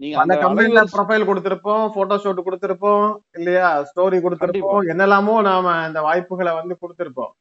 நீங்க 0.01 0.15
அந்த 0.21 0.33
அந்த 0.33 0.43
கம்பெனில 0.45 0.83
ப்ரொஃபைல் 0.93 1.27
கொடுத்திருப்போம் 1.29 1.83
போட்டோ 1.95 2.15
ஷூட் 2.23 2.45
கொடுத்திருப்போம் 2.47 3.05
இல்லையா? 3.39 3.67
ஸ்டோரி 3.89 4.19
கொடுத்திருப்போம். 4.25 4.87
என்னெல்லாமோ 4.93 5.35
நாம 5.49 5.75
இந்த 5.89 6.01
வாய்ப்புகளை 6.01 6.53
வந்து 6.59 6.77
கொடுத்திருப்போம். 6.81 7.33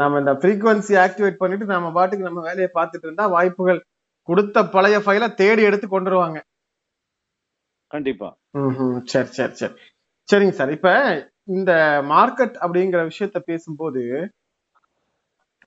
நாம 0.00 0.18
இந்த 0.18 0.32
ஃப்ரீக்வன்சி 0.40 0.94
ஆக்டிவேட் 1.04 1.40
பண்ணிட்டு 1.42 1.74
நம்ம 1.74 1.90
பாட்டுக்கு 1.92 2.28
நம்ம 2.28 2.42
வேலையை 2.48 2.70
பார்த்துட்டு 2.74 3.06
இருந்தா 3.08 3.26
வாய்ப்புகள் 3.36 3.80
கொடுத்த 4.28 4.62
பழைய 4.74 4.96
ஃபைலை 5.04 5.28
தேடி 5.34 5.62
எடுத்து 5.62 5.86
கொண்டுருவாங்க. 5.88 6.38
கண்டிப்பா. 7.90 8.28
சரி 9.12 9.30
சரி 9.36 9.54
சரி. 9.60 9.74
சரிங்க 10.28 10.54
சார். 10.58 10.72
இப்ப 10.76 10.88
இந்த 11.56 11.72
மார்க்கெட் 12.10 12.56
அப்படிங்கிற 12.64 13.00
விஷயத்த 13.10 13.38
பேசும்போது 13.50 14.02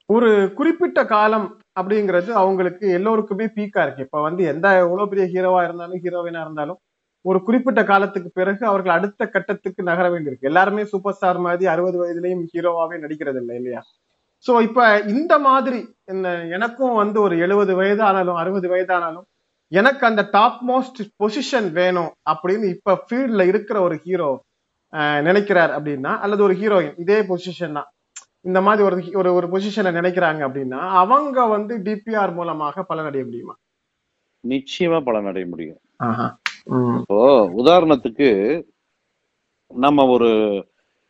ஒரு 0.10 0.30
குறிப்பிட்ட 0.56 1.00
காலம் 1.08 1.48
அப்படிங்கிறது 1.80 2.32
அவங்களுக்கு 2.40 2.86
எல்லோருக்குமே 2.98 3.46
பீக்கா 3.58 3.82
இருக்கு. 3.86 4.06
இப்ப 4.08 4.22
வந்து 4.22 4.44
எந்த 4.54 4.68
எவ்வளவு 4.84 5.12
பெரிய 5.12 5.26
ஹீரோவா 5.34 5.62
இருந்தாலும் 5.68 6.02
ஹீரோயினா 6.06 6.42
இருந்தாலும் 6.46 6.80
ஒரு 7.26 7.40
குறிப்பிட்ட 7.44 7.82
காலத்துக்கு 7.84 8.30
பிறகு 8.34 8.64
அவர்கள் 8.68 8.96
அடுத்த 8.98 9.24
கட்டத்துக்கு 9.28 9.82
நகர 9.84 10.06
வேண்டியிருக்கு. 10.14 10.50
எல்லாருமே 10.52 10.84
சூப்பர் 10.94 11.18
ஸ்டார் 11.18 11.40
மாதிரி 11.40 11.66
அறுபது 11.74 11.98
வயதுலயும் 12.04 12.46
ஹீரோவாவே 12.54 12.98
நடிக்கிறது 13.04 13.40
இல்லை 13.44 13.56
இல்லையா? 13.62 13.82
சோ 14.46 14.54
இப்ப 14.68 14.82
இந்த 15.14 15.34
மாதிரி 15.42 15.80
என்ன 16.08 16.28
எனக்கும் 16.58 16.96
வந்து 16.96 17.20
ஒரு 17.22 17.36
எழுபது 17.40 17.74
வயது 17.80 18.04
ஆனாலும் 18.10 18.40
அறுபது 18.42 18.68
வயது 18.74 18.94
ஆனாலும் 18.98 19.26
எனக்கு 19.72 20.04
அந்த 20.10 20.22
டாப் 20.36 20.62
மோஸ்ட் 20.70 21.00
பொசிஷன் 21.22 21.70
வேணும் 21.80 22.12
அப்படின்னு 22.32 22.68
இப்ப 22.76 22.96
ஃபீல்ட்ல 23.06 23.44
இருக்கிற 23.52 23.78
ஒரு 23.88 23.96
ஹீரோ 24.06 24.30
நினைக்கிறார் 25.28 25.72
அப்படின்னா 25.78 26.14
அல்லது 26.24 26.42
ஒரு 26.48 26.56
ஹீரோயின் 26.62 26.98
இதே 27.04 27.20
பொசிஷன் 27.30 27.78
தான். 27.78 27.90
இந்த 28.50 28.60
மாதிரி 28.66 28.82
ஒரு 28.88 28.98
ஒரு 29.20 29.30
ஒரு 29.38 29.48
பொசிஷனை 29.54 29.92
நினைக்கிறாங்க 30.00 30.42
அப்படின்னா 30.48 30.80
அவங்க 31.02 31.46
வந்து 31.56 31.74
டிபிஆர் 31.88 32.34
மூலமாக 32.40 32.86
பலனடைய 32.90 33.24
முடியுமா? 33.28 33.56
நிச்சயமா 34.44 35.00
பலன் 35.08 35.30
அடைய 35.32 35.48
முடியும். 35.54 35.80
இப்போ 37.00 37.20
உதாரணத்துக்கு 37.62 38.30
நம்ம 39.72 40.06
ஒரு 40.16 40.30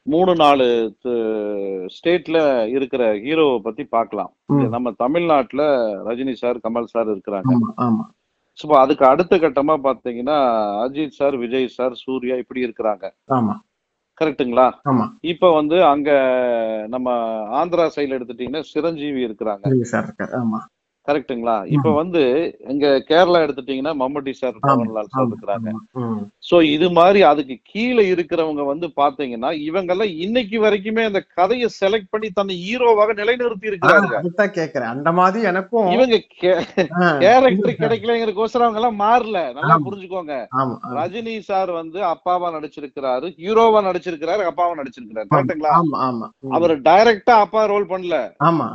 மூணு 0.08 0.32
நாலு 0.44 0.66
ஸ்டேட்ல 1.96 2.38
இருக்கிற 2.78 3.04
ஹீரோவை 3.26 3.58
பத்தி 3.68 3.84
பார்க்கலாம். 3.96 4.32
நம்ம 4.76 4.92
தமிழ்நாட்டுல 5.04 5.64
ரஜினி 6.08 6.34
சார் 6.44 6.64
கமல் 6.68 6.94
சார் 6.94 7.10
இருக்கிறாங்க. 7.14 7.54
ஸோ 8.62 8.68
அதுக்கு 8.76 9.06
அடுத்த 9.06 9.36
கட்டமா 9.36 9.76
பாத்தீங்கன்னா 9.84 10.38
அஜித் 10.84 11.10
சார் 11.10 11.38
விஜய் 11.38 11.68
சார் 11.68 11.94
சூர்யா 11.96 12.36
இப்படி 12.36 12.68
இருக்கிறாங்க. 12.68 13.06
ஆமா. 13.28 13.56
ஆமா. 14.86 15.06
இப்ப 15.22 15.54
வந்து 15.54 15.86
அங்க 15.86 16.10
நம்ம 16.88 17.10
ஆந்திரா 17.52 17.86
சைடுல 17.96 18.18
எடுத்துட்டீங்கன்னா 18.18 18.60
சிரஞ்சீவி 18.60 19.28
இருக்கிறாங்க. 19.28 19.64
கரெக்ட்டுங்களா? 21.08 21.56
இப்ப 21.68 21.92
வந்து 21.94 22.22
இங்க 22.70 22.88
கேரளா 23.08 23.40
எடுத்துட்டீங்கன்னா 23.40 23.94
மம்முட்டி 24.02 24.32
சார் 24.32 24.58
பவன்லால் 24.66 25.10
சார் 25.10 25.26
இருக்கிறாங்க. 25.28 25.70
சோ 26.44 26.56
இது 26.68 26.88
மாதிரி 26.92 27.20
அதுக்கு 27.24 27.56
கீழே 27.72 28.04
இருக்கிறவங்க 28.12 28.64
வந்து 28.66 28.88
பாத்தீங்கன்னா 28.96 29.52
இவங்க 29.62 29.92
எல்லாம் 29.94 30.14
இன்னைக்கு 30.26 30.60
வரைக்குமே 30.60 31.04
அந்த 31.06 31.22
கதையை 31.38 31.70
செலக்ட் 31.80 32.12
பண்ணி 32.12 32.30
தன்னை 32.32 32.56
ஹீரோவாக 32.62 33.16
நிலைநிறுத்தி 33.22 33.70
இருக்கிறாங்க. 33.72 34.14
கேக்குறேன். 34.58 34.92
அந்த 34.92 35.12
மாதிரி 35.12 35.42
எனக்கும் 35.46 35.90
இவங்க 35.92 36.16
கேரக்டர் 37.22 37.82
கிடைக்கலங்கிறதுக்கோசரம் 37.82 38.68
அவங்க 38.68 38.82
எல்லாம் 38.82 39.02
மாறல. 39.02 39.38
நல்லா. 39.54 39.78
புரிஞ்சுக்கோங்க. 39.88 40.36
ரஜினி 40.98 41.36
சார் 41.42 41.72
வந்து 41.72 42.00
அப்பாவா 42.14 42.50
நடிச்சிருக்கிறாரு 42.58 43.28
ஹீரோவா 43.42 43.82
நடிச்சிருக்கிறாரு 43.90 44.44
அப்பாவா 44.52 44.74
நடிச்சிருக்கிறாரு. 44.76 45.30
கரெக்ட்டுங்களா? 45.34 45.74
ஆமா 45.80 45.98
ஆமா. 46.08 46.28
ம், 46.44 46.52
அவர் 46.52 46.76
டைரக்டா 46.84 47.36
அப்பா 47.46 47.64
ரோல் 47.66 47.92
பண்ணல. 47.94 48.18
ஆமா. 48.44 48.70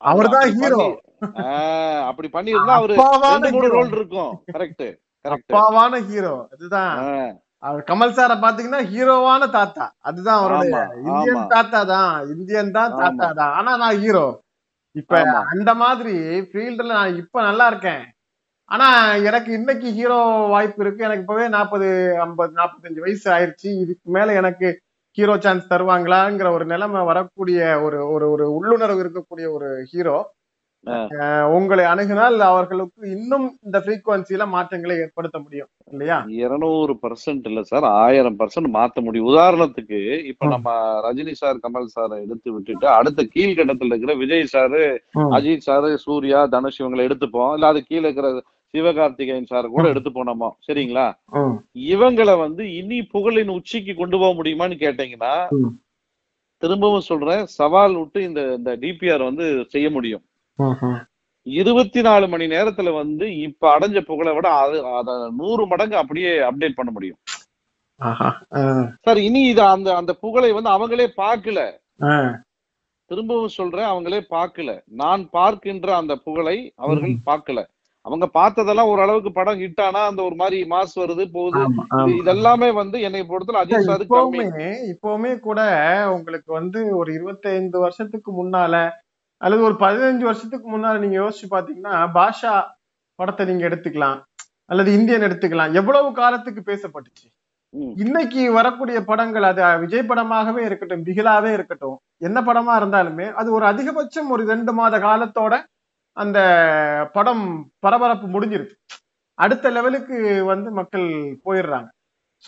அவர்தான் 0.00 0.42
ஆஹ், 0.42 0.50
அப்படி 2.08 2.28
பண்ணியிருந்தா 2.36 2.78
அவரு 2.80 2.94
மூணு. 3.54 3.68
ரோல் 3.76 3.92
இருக்கும். 3.98 4.32
கரெக்ட் 4.54 4.86
கரெக்ட் 5.24 5.46
அப்பாவான 5.48 6.00
ஹீரோ 6.10 6.34
அதுதான். 6.54 6.96
கமல் 7.88 8.16
சார 8.16 8.32
பாத்தீங்கன்னா 8.42 8.82
ஹீரோவான 8.90 9.48
தாத்தா. 9.56 9.86
அதுதான் 10.08 10.38
அவருடைய 10.40 10.74
ஆமா, 10.76 10.98
இந்தியன். 11.08 11.48
தாத்தா 11.54 11.80
தான் 11.94 12.12
இந்தியன் 12.34 12.76
தான் 12.76 12.94
தாத்தா 13.00 13.28
தான் 13.40 13.54
ஆனா 13.60 13.72
நான் 13.82 13.98
ஹீரோ 14.04 14.26
இப்ப 14.96 15.16
அந்த 15.52 15.70
மாதிரி 15.82 16.14
ஃபீல்டுல 16.50 16.92
நான் 16.98 17.18
இப்ப 17.22 17.42
நல்லா 17.48 17.66
இருக்கேன். 17.72 18.04
ஆனா 18.70 18.86
எனக்கு 19.28 19.50
இன்னைக்கு 19.58 19.88
ஹீரோ 19.98 20.18
வாய்ப்பு 20.54 20.80
இருக்கு. 20.84 21.06
எனக்கு 21.08 21.24
இப்பவே 21.24 21.44
நாற்பது 21.56 21.88
ஐம்பது 22.24 22.52
நாற்பத்தஞ்சு 22.60 23.04
வயசு 23.04 23.26
ஆயிருச்சு. 23.34 23.68
இதுக்கு 23.84 24.06
மேல 24.16 24.34
எனக்கு 24.40 24.68
ஹீரோ 25.18 25.34
சான்ஸ் 25.44 25.70
தருவாங்களாங்கிற 25.72 26.48
ஒரு 26.56 26.64
நிலைமை 26.72 27.00
வரக்கூடிய 27.10 27.60
ஒரு 27.86 27.98
ஒரு 28.14 28.26
ஒரு 28.34 28.44
உள்ளுணர்வு 28.56 29.02
இருக்கக்கூடிய 29.04 29.46
ஒரு 29.56 29.68
ஹீரோ 29.92 30.16
உங்களை 31.54 31.84
அணுகினால் 31.90 32.36
அவர்களுக்கு 32.48 33.00
இன்னும் 33.14 33.46
இந்த 33.64 33.78
ஃப்ரீக்குவன்சில 33.82 34.44
மாற்றங்களை 34.52 34.94
ஏற்படுத்த 35.02 35.38
முடியும் 35.40 35.70
இல்லையா 35.92 36.18
இருநூறு 36.38 36.94
பர்சன்ட் 37.02 37.46
இல்ல 37.50 37.62
சார் 37.70 37.86
ஆயிரம் 38.00 38.38
பர்சன்ட் 38.40 38.70
மாத்த 38.76 39.02
முடியும் 39.06 39.30
உதாரணத்துக்கு 39.30 39.98
இப்ப. 40.30 40.50
நம்ம 40.54 40.68
ரஜினி 41.06 41.34
சார் 41.40 41.62
கமல் 41.64 41.88
சார் 41.94 42.14
எடுத்து 42.24 42.48
விட்டுட்டு 42.54 42.86
அடுத்த 42.94 43.24
கீழ்கட்டத்துல 43.34 43.92
இருக்கிற 43.92 44.14
விஜய் 44.22 44.52
சாரு. 44.54 44.82
அஜித் 45.36 45.66
சாரு 45.66 45.90
சூர்யா 46.04 46.40
தனுஷ் 46.54 46.80
இவங்களை 46.80 47.06
எடுத்துப்போம் 47.08 47.52
இல்ல 47.56 47.72
அது 47.72 47.82
கீழே 47.84 48.04
இருக்கிற 48.04 48.30
சிவகார்த்திகேயன் 48.74 49.50
சார் 49.50 49.66
கூட 49.68 49.84
ம். 49.84 49.92
எடுத்துப்போம் 49.92 50.30
நம்ம 50.30 50.50
சரிங்களா 50.66 51.06
இவங்களை 51.90 52.34
வந்து 52.40 52.64
இனி 52.78 52.98
புகழின் 53.12 53.54
உச்சிக்கு 53.54 53.94
கொண்டு 53.96 54.16
போக 54.18 54.32
முடியுமான்னு 54.38 54.82
கேட்டீங்கன்னா. 54.82 55.34
திரும்பவும் 56.62 57.08
சொல்றேன் 57.08 57.42
சவால் 57.54 57.94
விட்டு 57.98 58.20
இந்த 58.24 58.40
இந்த 58.56 58.70
டிபிஆர் 58.80 59.22
வந்து 59.26 59.44
செய்ய 59.74 59.88
முடியும். 59.90 60.22
இருபத்தி 61.46 62.00
நாலு 62.06 62.26
மணி 62.32 62.46
நேரத்துல 62.54 62.88
வந்து 63.00 63.26
இப்ப 63.46 63.68
அடைஞ்ச 63.74 63.98
புகழை 64.08 64.32
விட 64.36 64.48
அது 64.62 64.78
அத 65.00 65.10
நூறு 65.40 65.64
மடங்கு 65.66 65.96
அப்படியே 66.02 66.32
அப்டேட் 66.48 66.78
பண்ண 66.78 66.90
முடியும். 66.96 67.18
சார் 69.06 69.20
இனி 69.28 69.40
இது 69.52 69.62
அந்த 69.74 69.88
அந்த 70.00 70.12
புகழை 70.24 70.50
வந்து 70.56 70.70
அவங்களே 70.74 71.06
பார்க்கல. 71.22 71.60
திரும்பவும் 73.10 73.56
சொல்றேன் 73.56 73.90
அவங்களே 73.92 74.20
பார்க்கல. 74.34 74.70
நான் 75.02 75.22
பார்க்கின்ற 75.38 75.88
அந்த 76.00 76.14
புகழை 76.26 76.56
அவர்கள் 76.84 77.16
பார்க்கல. 77.30 77.60
அவங்க 78.04 78.26
பார்த்ததெல்லாம் 78.36 78.90
ஓரளவுக்கு 78.92 79.30
படம் 79.32 79.60
ஹிட் 79.62 79.82
ஆனா 79.86 80.00
அந்த 80.10 80.20
ஒரு 80.28 80.36
மாதிரி 80.42 80.58
மாஸ் 80.72 80.94
வருது 81.00 81.24
போகுது. 81.36 81.62
இதெல்லாமே 82.20 82.68
வந்து 82.80 82.98
என்னை 83.06 83.22
பொறுத்தல 83.30 83.62
அஜித் 83.62 83.88
சார் 83.88 84.04
இப்பவுமே 84.06 84.46
இப்பவுமே 84.92 85.32
கூட 85.48 85.60
உங்களுக்கு 86.16 86.50
வந்து 86.60 86.80
ஒரு 87.00 87.12
25 87.18 87.84
வருஷத்துக்கு 87.84 88.32
முன்னால 88.40 88.74
அல்லது 89.44 89.62
ஒரு 89.68 89.76
பதினஞ்சு 89.84 90.24
வருஷத்துக்கு 90.28 90.66
முன்னால 90.74 91.00
நீங்க 91.02 91.16
யோசிச்சு 91.22 91.48
பாத்தீங்கன்னா 91.54 91.94
பாஷா 92.16 92.54
படத்தை 93.18 93.44
நீங்க 93.46 93.64
எடுத்துக்கலாம் 93.68 94.18
அல்லது 94.70 94.90
இந்தியன் 94.98 95.26
எடுத்துக்கலாம். 95.26 95.74
எவ்வளவு 95.80 96.08
காலத்துக்கு 96.12 96.62
பேசப்பட்டுச்சு. 96.70 97.26
இன்னைக்கு 98.02 98.42
வரக்கூடிய 98.52 98.98
படங்கள் 99.04 99.46
அது 99.48 99.62
விஜய் 99.80 100.08
படமாகவே 100.10 100.62
இருக்கட்டும் 100.68 101.04
பிகிலாவே 101.08 101.50
இருக்கட்டும் 101.56 101.96
என்ன 102.26 102.38
படமா 102.40 102.74
இருந்தாலுமே 102.80 103.26
அது 103.40 103.48
ஒரு 103.52 103.66
அதிகபட்சம் 103.72 104.30
ஒரு 104.34 104.44
ரெண்டு 104.52 104.72
மாத 104.72 104.98
காலத்தோட 104.98 105.54
அந்த 106.16 106.38
படம் 107.16 107.44
பரபரப்பு 107.84 108.26
முடிஞ்சிருது. 108.34 108.74
அடுத்த 109.38 109.70
லெவலுக்கு 109.70 110.18
வந்து 110.44 110.70
மக்கள் 110.70 111.06
போயிடுறாங்க. 111.46 111.88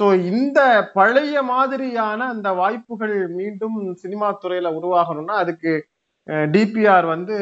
சோ 0.01 0.05
இந்த 0.33 0.61
பழைய 0.95 1.43
மாதிரியான 1.43 2.27
அந்த 2.35 2.49
வாய்ப்புகள் 2.53 3.17
மீண்டும் 3.39 3.79
சினிமா 3.95 4.29
துறையில 4.43 4.69
உருவாகணும்னா 4.79 5.37
அதுக்கு 5.45 5.73
டிபிஆர் 6.53 7.07
வந்து 7.07 7.37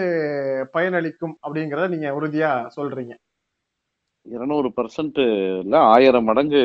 பயனளிக்கும் 0.73 1.35
அப்படிங்கறத 1.43 1.89
நீங்க 1.89 2.09
உறுதியா 2.19 2.51
சொல்றீங்க. 2.77 3.15
இருநூறு 4.27 4.69
பர்சன்ட் 4.77 5.21
இல்ல 5.63 5.79
ஆயிரம் 5.93 6.25
மடங்கு 6.25 6.63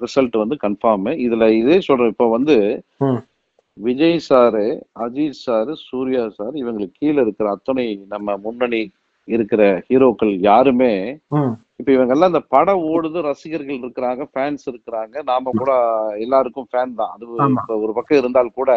ரிசல்ட் 0.00 0.36
வந்து 0.36 0.56
கன்ஃபார்ம் 0.56 1.08
இதுல 1.24 1.46
இதே 1.52 1.80
சொல்றேன் 1.80 2.08
இப்ப 2.08 2.28
வந்து. 2.28 2.56
Vijay 3.78 4.18
sir 4.20 4.64
Ajith 5.04 5.42
sir 5.44 5.72
Suriya 5.84 6.28
sir 6.30 6.54
இவங்களுக்கு 6.54 6.98
கீழே 6.98 7.20
இருக்கிற 7.22 7.48
அத்தனை 7.50 7.84
நம்ம 8.06 8.36
முன்னணி 8.36 8.80
இருக்கிற 9.28 9.62
ஹீரோக்கள் 9.88 10.32
யாருமே 10.40 10.92
இப்ப 11.80 11.90
இவங்க 11.92 12.12
எல்லாம் 12.14 12.32
இந்த 12.32 12.42
படம் 12.54 12.82
ஓடுது 12.88 13.18
ரசிகர்கள் 13.26 13.78
இருக்கிறாங்க 13.78 14.22
ஃபேன்ஸ் 14.30 14.64
இருக்கிறாங்க. 14.66 15.14
நாம 15.28 15.52
கூட 15.54 15.72
எல்லாருக்கும் 16.24 16.68
ஃபேன் 16.70 16.94
தான். 16.94 17.12
அது 17.14 17.24
ஒரு 17.84 17.92
பக்கம் 17.92 18.18
இருந்தால் 18.18 18.56
கூட. 18.58 18.70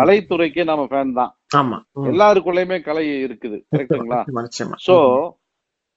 கலைத்துறைக்கே 0.00 0.64
நாம 0.64 0.86
ஃபேன் 0.90 1.12
தான். 1.12 1.32
எல்லாருக்குள்ளயுமே 2.10 2.78
கலை 2.82 3.04
இருக்குது. 3.26 3.58
நிச்சயமா. 4.38 4.76
சோ 4.86 4.96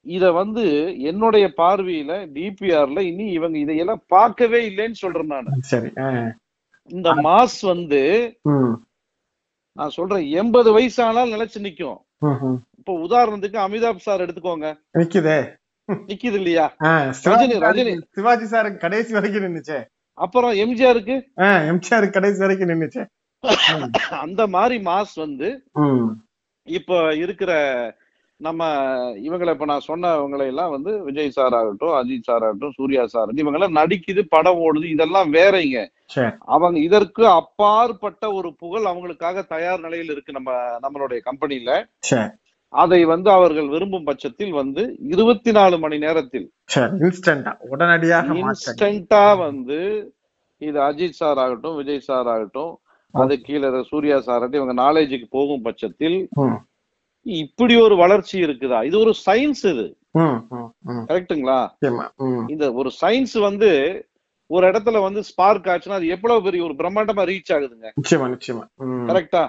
இத 0.06 0.26
வந்து 0.34 0.64
என்னுடைய 1.10 1.46
பார்வையில 1.58 2.12
டிபிஆர்ல 2.36 3.00
இனி 3.10 3.26
இவங்க 3.32 3.58
இதையெல்லாம் 3.60 4.04
பார்க்கவே 4.08 4.62
இல்லைன்னு 4.70 5.02
சொல்றேன் 5.02 5.34
நான். 5.34 5.50
இந்த 6.90 7.10
மாஸ் 7.26 7.60
வந்து 7.68 8.02
நான் 9.78 9.96
சொல்றேன் 9.98 10.26
எண்பது 10.40 10.70
வயசானால் 10.78 11.34
நிலைச்சு 11.36 11.60
நிக்கும். 11.66 12.00
இப்ப 12.80 12.94
உதாரணத்துக்கு 13.06 13.58
அமிதாப் 13.62 14.06
சார் 14.06 14.24
எடுத்துக்கோங்க. 14.26 14.68
நிக்குதே. 14.98 15.38
நிக்குது 16.10 16.38
இல்லையா 16.42 16.66
ரஜினி, 17.66 17.94
சிவாஜி 18.16 18.48
சார் 18.54 18.70
கடைசி 18.84 19.12
வரைக்கும் 19.18 19.46
நின்னுச்சே. 19.46 19.80
அப்புறம் 20.18 20.54
எம்ஜிஆருக்கு? 20.64 21.16
எம்ஜிஆர் 21.72 22.16
கடைசி 22.18 22.40
வரைக்கும் 22.44 22.72
நின்னுச்சே. 22.72 23.04
அந்த 24.26 24.42
மாதிரி 24.56 24.78
மாஸ் 24.88 25.16
வந்து 25.26 25.50
இப்ப 26.68 27.00
இருக்கிற 27.24 27.52
நம்ம 28.40 28.68
இவங்களை 29.26 29.52
இப்ப 29.56 29.66
நான் 29.66 29.88
சொன்னவங்களை 29.88 30.46
எல்லாம் 30.52 30.72
வந்து 30.76 30.92
விஜய் 31.08 31.34
சார் 31.36 31.56
ஆகட்டும் 31.58 31.96
அஜித் 31.98 32.28
சார் 32.30 32.44
ஆகட்டும் 32.46 32.76
சூர்யா 32.78 33.04
சார் 33.06 33.22
ஆகட்டும் 33.22 33.44
இவங்க 33.44 33.58
எல்லாம் 33.60 33.78
நடிக்குது 33.80 34.22
படம் 34.36 34.62
ஓடுது 34.66 34.88
இதெல்லாம் 34.94 35.30
வேறங்க 35.36 35.82
அவங்க 36.56 36.78
இதற்கு 36.80 37.24
அப்பாற்பட்ட 37.40 38.24
ஒரு 38.38 38.50
புகழ் 38.64 38.90
அவங்களுக்காக 38.92 39.44
தயார் 39.54 39.84
நிலையில் 39.86 40.14
இருக்கு 40.14 40.38
நம்ம 40.40 40.52
நம்மளுடைய 40.86 41.20
கம்பெனில 41.30 41.76
அதை 42.74 43.00
வந்து 43.12 43.30
அவர்கள் 43.32 43.68
விரும்பும் 43.68 44.08
பட்சத்தில் 44.08 44.54
வந்து 44.60 44.84
இருபத்தி 45.14 45.52
நாலு 45.58 45.76
மணி 45.80 45.98
நேரத்தில் 46.00 46.46
உடனடியாக. 47.68 48.28
இன்ஸ்டன்டா 48.74 49.24
வந்து 49.42 49.80
இது 50.62 50.78
அஜித் 50.88 51.20
சார் 51.20 51.40
ஆகட்டும் 51.40 51.78
விஜய் 51.78 52.08
சார் 52.10 52.30
ஆகட்டும் 52.34 52.72
அது 53.14 53.34
கீழே 53.46 53.70
சூர்யா 53.90 54.18
சார் 54.22 54.46
இவங்க 54.52 54.76
நாலேஜுக்கு 54.82 55.28
போகும் 55.32 55.66
பட்சத்தில் 55.66 56.18
இப்படி 57.26 57.74
ஒரு 57.86 57.96
வளர்ச்சி 58.02 58.36
இருக்குதா? 58.46 58.78
இது 58.88 58.98
ஒரு 59.00 59.14
சயின்ஸ் 59.26 59.64
இது. 59.72 59.88
ம், 60.20 60.38
இந்த 62.54 62.66
ஒரு 62.80 62.90
சயின்ஸ் 63.02 63.36
வந்து 63.48 63.70
ஒரு 64.56 64.64
இடத்துல 64.72 65.00
வந்து 65.06 65.22
ஸ்பார்க் 65.24 65.70
ஆச்சுன்னா 65.74 65.98
அது 66.00 66.08
எவ்வளவு 66.08 66.46
பெரிய 66.46 66.62
ஒரு 66.68 66.76
பிரம்மாண்டமா 66.80 67.24
ரீச் 67.30 67.52
ஆகுதுங்க. 67.56 67.88
நிச்சயமா 68.00 68.28
நிச்சயமா. 68.34 68.64
கரெக்டா 69.10 69.44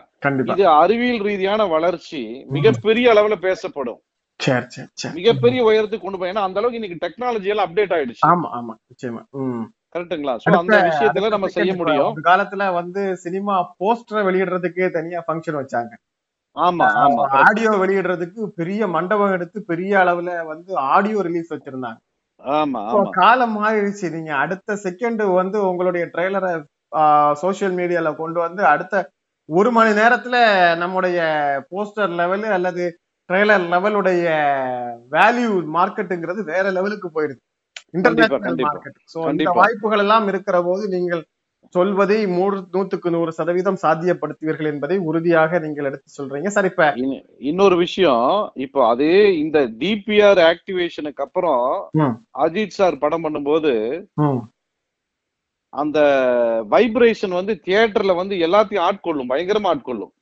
இது 0.55 0.67
அறிவியல் 0.83 1.23
ரீதியான 1.29 1.67
வளர்ச்சி 1.67 2.21
மிகப்பெரிய 2.57 3.13
அளவுல 3.15 3.37
பேசப்படும். 3.47 4.01
மிகப்பெரிய 5.19 5.61
உயரத்துக்கு 5.69 6.05
கொண்டு 6.05 6.21
போய் 6.21 6.31
ஏன்னா 6.33 6.47
அந்த 6.47 6.59
அளவுக்கு 6.61 6.81
இன்னைக்கு 6.81 7.03
டெக்னாலஜி 7.05 7.51
எல்லாம் 7.55 7.69
அப்டேட் 7.69 7.95
ஆயிடுச்சு. 7.97 8.25
ஆமா 8.31 8.49
ஆமா 8.59 8.75
நிச்சயமா. 8.91 9.23
கரெக்ட்டுங்களா? 9.95 10.35
சோ 10.43 10.51
அந்த 10.61 10.77
விஷயத்துல 10.89 11.31
நம்ம 11.35 11.49
செய்ய 11.57 11.73
முடியும். 11.81 12.15
காலத்துல 12.29 12.67
வந்து 12.79 13.03
சினிமா 13.25 13.57
போஸ்டரை 13.81 14.23
வெளியிடுறதுக்கே 14.29 14.89
தனியா 14.91 15.21
ஃபங்க்ஷன் 15.27 15.59
வச்சாங்க. 15.61 15.93
ஆமா 16.57 16.87
ஆமா 17.03 17.23
ஆடியோ 17.43 17.71
வெளியிடுறதுக்கு 17.83 18.41
பெரிய 18.61 18.87
மண்டபம் 18.97 19.35
எடுத்து 19.37 19.59
பெரிய 19.65 19.93
அளவுல 20.05 20.33
வந்து 20.47 20.73
ஆடியோ 20.95 21.21
ரிலீஸ் 21.29 21.53
வச்சிருந்தாங்க. 21.55 22.01
காலம் 23.17 23.55
மாறிடுச்சு 23.59 24.07
நீங்க 24.11 24.33
அடுத்த 24.37 24.77
செகண்ட் 24.85 25.23
வந்து 25.35 25.59
உங்களுடைய 25.69 26.05
ட்ரெய்லரை 26.07 26.53
சோசியல் 27.43 27.77
மீடியால 27.77 28.11
கொண்டு 28.17 28.39
வந்து 28.41 28.63
அடுத்த 28.67 28.95
ஒரு 29.49 29.71
மணி 29.71 29.91
நேரத்துல 30.01 30.37
நம்முடைய 30.77 31.19
போஸ்டர் 31.71 32.13
லெவல் 32.15 32.45
அல்லது 32.51 32.85
ட்ரெய்லர் 33.29 33.65
லெவலுடைய 33.73 34.27
வேல்யூ 35.13 35.51
மார்க்கெட்டுங்கிறது 35.77 36.41
வேற 36.45 36.65
லெவலுக்கு 36.71 37.09
போயிடுது 37.11 37.41
இன்டர்நேஷனல் 37.95 38.45
கண்டிப்பா. 38.47 38.71
மார்க்கெட் 38.71 38.99
சோ 39.13 39.19
இந்த. 39.33 39.51
வாய்ப்புகள் 39.61 40.03
எல்லாம் 40.05 40.27
இருக்கிற 40.29 40.57
போது 40.63 40.83
நீங்கள் 40.89 41.23
சொல்வதை 41.69 42.27
மூணு 42.27 42.67
நூத்துக்கு 42.73 43.11
நூறு 43.11 43.33
சதவீதம் 43.33 43.77
சாத்தியப்படுத்துவீர்கள் 43.83 44.65
என்பதை 44.65 44.99
உறுதியாக 44.99 45.59
நீங்கள் 45.59 45.85
எடுத்து 45.85 46.11
சொல்றீங்க. 46.17 46.47
சார் 46.47 46.65
இப்ப 46.65 46.93
இன்னு- 46.97 47.25
இன்னொரு 47.39 47.77
விஷயம். 47.77 48.51
இப்போ 48.55 48.89
அதே 48.89 49.39
இந்த 49.39 49.69
டிபிஆர் 49.79 50.41
ஆக்டிவேஷனுக்கு 50.43 51.15
அப்புறம் 51.15 51.89
அஜித் 52.39 52.67
சார் 52.67 52.99
படம் 52.99 53.25
பண்ணும்போது 53.25 53.73
அந்த 55.69 55.99
வைப்ரேஷன் 56.71 57.33
வந்து 57.33 57.61
தியேட்டர்ல 57.65 58.17
வந்து 58.17 58.37
எல்லாத்தையும் 58.37 58.91
ஆட்கொள்ளும் 58.91 59.29
பயங்கரமா 59.29 59.67
ஆட்கொள்ளும் 59.67 60.13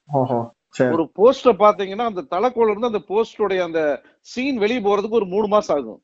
ஒரு 0.90 1.10
போஸ்டர் 1.16 1.58
பாத்தீங்கன்னா 1.58 2.06
அந்த 2.06 2.22
தலைக்கோல 2.30 2.70
இருந்து 2.70 2.86
அந்த 2.86 3.00
போஸ்டருடைய 3.08 3.62
அந்த 3.62 4.02
சீன் 4.20 4.58
வெளியே 4.58 4.80
போறதுக்கு 4.80 5.10
ஒரு 5.10 5.26
மூணு 5.26 5.46
மாசம் 5.48 5.76
ஆகும். 5.76 6.02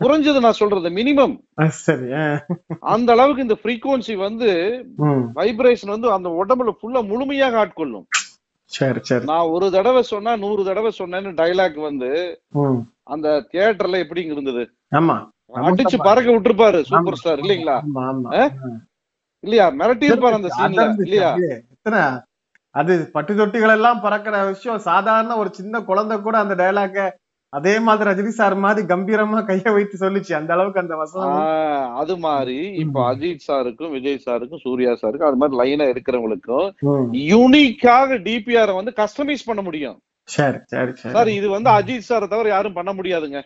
குறைஞ்சது 0.00 0.38
நான் 0.40 0.60
சொல்றது 0.60 0.88
மினிமம் 0.96 1.34
அந்த 2.90 3.08
அளவுக்கு 3.14 3.46
இந்த 3.46 3.56
ஃப்ரீக்வன்சி 3.60 4.14
வந்து 4.18 4.48
வைப்ரேஷன் 5.38 5.94
வந்து 5.94 6.08
அந்த 6.12 6.30
உடம்புல 6.40 6.74
ஃபுல்லா 6.78 7.02
முழுமையாக 7.10 7.60
ஆட்கொள்ளும் 7.62 8.06
சரி 8.70 9.00
சரி. 9.02 9.24
நான் 9.24 9.50
ஒரு 9.54 9.66
தடவை 9.72 10.02
சொன்னா 10.04 10.32
நூறு 10.42 10.62
தடவை 10.64 10.90
சொன்னேன்னு 10.94 11.32
டைலாக் 11.40 11.78
வந்து 11.82 12.10
அந்த 13.06 13.26
தியேட்டர்ல 13.50 13.96
எப்படிங்க 14.04 14.34
இருந்தது? 14.34 14.62
ஆமா. 14.92 15.16
அடிச்சு 15.62 15.96
பறக்க 16.00 16.28
விட்டுருப்பாரு 16.30 16.78
சூப்பர் 16.88 17.18
ஸ்டார் 17.20 17.42
இல்லைங்களா? 17.42 17.76
இல்லையா? 19.44 19.66
மிரட்டி 19.78 20.06
இருப்பாரு 20.10 20.38
அந்த 20.38 20.50
சீன்ல 20.56 20.84
இல்லையா? 21.06 21.30
அது 22.74 22.92
பட்டு 23.12 23.32
தொட்டிகள் 23.34 23.74
எல்லாம் 23.74 24.00
பறக்கிற 24.00 24.36
விஷயம் 24.46 24.86
சாதாரண 24.86 25.36
ஒரு 25.36 25.50
சின்ன 25.54 25.82
குழந்தை 25.82 26.16
கூட 26.20 26.36
அந்த 26.38 26.54
டயலாக 26.60 27.04
அதே 27.54 27.78
மாதிரி 27.78 28.10
ரஜினி 28.10 28.28
சார் 28.32 28.54
மாதிரி 28.56 28.86
கம்பீரமா 28.86 29.40
கைய 29.48 29.72
வைத்து 29.72 29.96
சொல்லுச்சு. 30.00 30.32
அந்த 30.32 30.52
அளவுக்கு 30.52 30.80
அந்த 30.80 30.94
வசனம். 30.96 31.34
அது 31.96 32.14
மாதிரி 32.18 32.56
இப்போ. 32.76 33.00
அஜித் 33.10 33.46
சாருக்கும் 33.48 33.90
விஜய் 33.90 34.24
சாருக்கும் 34.26 34.62
சூர்யா 34.62 34.92
சாருக்கும் 35.02 35.28
அது 35.28 35.40
மாதிரி 35.42 35.58
லைனா 35.60 35.86
இருக்கிறவங்களுக்கும். 35.90 36.66
யூனிக்காக 37.30 38.18
டிபிஆர் 38.26 38.74
வந்து 38.74 38.94
கஸ்டமைஸ் 38.96 39.46
பண்ண 39.46 39.62
முடியும். 39.62 39.98
சரி 40.28 40.58
சரி 40.66 40.92
சரி. 40.94 41.14
சார் 41.14 41.30
இது 41.30 41.48
வந்து 41.48 41.70
அஜித் 41.70 42.08
சாரை 42.08 42.28
தவிர 42.28 42.48
யாரும் 42.48 42.72
பண்ண 42.72 42.92
முடியாதுங்க. 42.92 43.40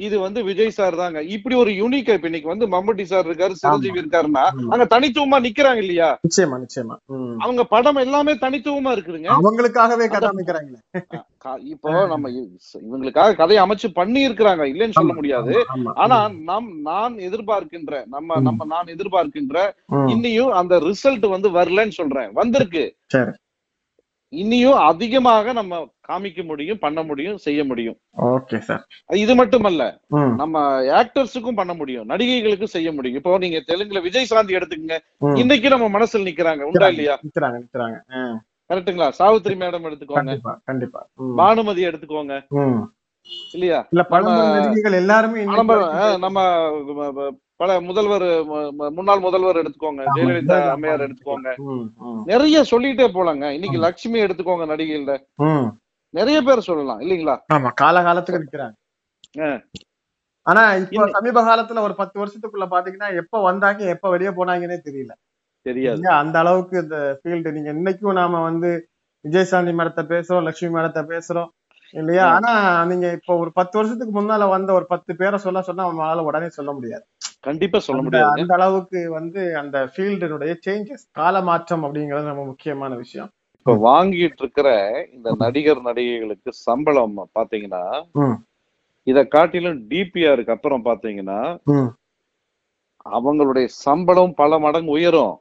இது 0.00 0.18
வந்து 0.18 0.44
விஜய் 0.44 0.70
சார் 0.70 0.96
தாங்க. 0.96 1.22
இப்படி 1.22 1.54
ஒரு 1.54 1.70
யூனிக் 1.70 2.08
இப்ப 2.08 2.28
இன்னைக்கு 2.28 2.48
வந்து 2.48 2.66
மம்முட்டி 2.66 3.02
சார் 3.02 3.26
இருக்காரு 3.26 3.50
சிரஞ்சீவி 3.52 4.00
இருக்காருன்னா. 4.00 4.48
அங்க 4.68 5.00
தனித்துவமா 5.00 5.42
நிக்கிறாங்க 5.42 5.76
இல்லையா? 5.76 6.18
நிச்சயமா 6.28 6.58
நிச்சயமா. 6.60 6.96
அவங்க 7.38 7.64
படம் 7.64 7.96
எல்லாமே 7.96 8.32
தனித்துவமா 8.32 8.94
இருக்குதுங்க. 8.94 9.26
அவங்களுக்காகவே 9.26 10.06
கதாமிக்கிறாங்களே 10.06 11.02
க- 11.38 11.58
இப்போ 11.64 12.06
நம்ம 12.06 12.30
இவங்களுக்காக 12.90 13.36
கதையை 13.36 13.64
அமைச்சு 13.64 13.88
பண்ணி 13.94 14.28
இருக்கிறாங்க 14.28 14.64
இல்லைன்னு 14.68 14.90
சொல்ல 14.90 15.12
முடியாது. 15.14 15.64
ஆனா 15.94 16.28
நம் 16.44 16.80
நான் 16.80 17.14
எதிர்பார்க்கின்ற 17.14 18.04
நம்ம. 18.06 18.34
நம்ம 18.40 18.64
நான் 18.64 18.84
எதிர்பார்க்கின்ற. 18.84 19.70
இன்னியும் 20.06 20.50
அந்த 20.50 20.78
ரிசல்ட் 20.78 21.28
வந்து 21.28 21.50
வரலன்னு 21.50 21.88
சொல்றேன். 21.88 22.32
வந்திருக்கு. 22.32 22.94
சரி 24.32 24.40
இன்னியும் 24.42 24.80
அதிகமாக 24.88 25.52
நம்ம 25.52 25.78
காமிக்க 26.08 26.40
முடியும் 26.50 26.80
பண்ண 26.82 27.00
முடியும் 27.08 27.38
செய்ய 27.46 27.60
முடியும். 27.70 27.96
ஓகே 28.34 28.58
சார் 28.68 28.82
இது 29.22 29.32
மட்டுமல்ல 29.40 29.82
நம்ம 30.40 30.62
ஆக்டர்ஸுக்கும் 31.00 31.58
பண்ண 31.60 31.72
முடியும் 31.80 32.06
நடிகைகளுக்கும் 32.12 32.74
செய்ய 32.76 32.90
முடியும். 32.92 33.18
இப்போ 33.20 33.38
நீங்க 33.44 33.60
தெலுங்குல 33.70 34.02
விஜய் 34.06 34.30
சாந்தி 34.32 34.56
எடுத்துக்கங்க. 34.58 34.98
இன்னைக்கு 35.42 35.74
நம்ம 35.74 35.88
மனசுல 35.96 36.28
நிக்கிறாங்க. 36.28 36.62
உண்டா 36.70 36.88
இல்லையா? 36.94 37.16
நிக்கிறாங்க 37.26 37.58
கரெக்ட்டுங்களா? 38.70 39.10
சாவித்திரி 39.18 39.56
மேடம் 39.62 39.86
எடுத்துக்கோங்க. 39.88 40.34
கண்டிப்பா 40.70 41.00
பானுமதி 41.40 41.82
எடுத்துக்கோங்க. 41.90 42.34
இல்லையா? 43.56 43.80
இல்ல 43.92 44.96
எல்லாருமே 45.02 45.44
நம்ம 46.26 46.40
பல 47.60 47.70
முதல்வர் 47.80 48.26
முன்னாள் 48.90 49.24
முதல்வர் 49.24 49.60
எடுத்துக்கோங்க 49.62 50.02
ஜெயலலிதா. 50.14 50.58
அம்மையார் 50.70 51.04
எடுத்துக்கோங்க. 51.06 51.50
நிறைய 52.26 52.62
சொல்லிட்டே 52.70 53.06
போலாங்க. 53.08 53.46
இன்னைக்கு 53.50 53.78
லட்சுமி 53.78 54.18
எடுத்துக்கோங்க 54.22 54.66
நடிகைகள்ல 54.66 55.14
ம். 55.44 55.66
நிறைய 56.14 56.38
பேர் 56.42 56.68
சொல்லலாம் 56.68 57.00
இல்லைங்களா? 57.00 57.34
ஆமா 57.52 57.70
காலகாலத்துக்கு 57.82 58.42
நிக்கிறாங்க. 58.44 58.76
ஆனா 60.46 60.62
இப்ப 60.76 61.06
சமீப 61.08 61.40
காலத்துல 61.42 61.80
ஒரு 61.80 61.94
பத்து 61.94 62.16
வருஷத்துக்குள்ள 62.20 62.66
பாத்தீங்கன்னா 62.70 63.10
எப்ப 63.14 63.42
வந்தாங்க 63.42 63.82
எப்ப 63.86 64.10
வெளியே 64.10 64.30
போனாங்கன்னே 64.30 64.78
தெரியல. 64.86 65.12
தெரியாது? 65.66 66.02
அந்த 66.20 66.36
அளவுக்கு 66.38 66.76
இந்த 66.82 66.98
ஃபீல்டு 67.18 67.52
நீங்க 67.52 67.70
இன்னைக்கும் 67.72 68.18
நாம 68.20 68.40
வந்து 68.42 68.70
விஜயசாந்தி 69.24 69.72
மேடத்தை 69.78 70.04
பேசுறோம் 70.06 70.44
லட்சுமி 70.44 70.72
மேடத்தை 70.76 71.02
பேசுறோம். 71.04 71.48
இல்லையா. 71.94 72.24
ஆனா 72.34 72.52
நீங்க 72.84 73.06
இப்ப 73.12 73.36
ஒரு 73.36 73.50
பத்து 73.50 73.74
வருஷத்துக்கு 73.78 74.14
முன்னால 74.18 74.48
வந்த 74.48 74.70
ஒரு 74.72 74.86
பத்து 74.86 75.16
பேரை 75.16 75.38
சொல்ல 75.38 75.62
சொன்னா 75.62 75.88
நம்மளால 75.88 76.24
உடனே 76.24 76.48
சொல்ல 76.48 76.72
முடியாது. 76.72 77.04
கண்டிப்பா 77.40 77.78
சொல்ல 77.78 78.00
முடியாதுங்க 78.02 78.42
அந்த 78.42 78.54
அளவுக்கு 78.58 79.00
வந்து 79.10 79.42
அந்த 79.56 79.76
ஃபீல்டினுடைய 79.92 80.52
சேஞ்சஸ் 80.66 81.06
கால 81.12 81.42
மாற்றம் 81.42 81.84
அப்படிங்கிறது 81.84 82.32
ரொம்ப 82.32 82.44
முக்கியமான 82.44 82.94
விஷயம். 82.94 83.30
இப்ப 83.56 83.74
வாங்கிட்டு 83.86 84.42
இருக்கிற 84.42 84.68
இந்த 85.12 85.30
நடிகர் 85.40 85.86
நடிகைகளுக்கு 85.88 86.50
சம்பளம் 86.66 87.16
பாத்தீங்கன்னா. 87.38 87.84
இத 89.06 89.18
காட்டிலும் 89.28 89.78
டிபிஆருக்கு 89.90 90.54
அப்புறம் 90.56 90.84
பாத்தீங்கன்னா. 90.84 91.40
அவங்களுடைய 93.06 93.66
சம்பளம் 93.80 94.34
பல 94.34 94.58
மடங்கு 94.58 94.90
உயரும். 94.90 95.34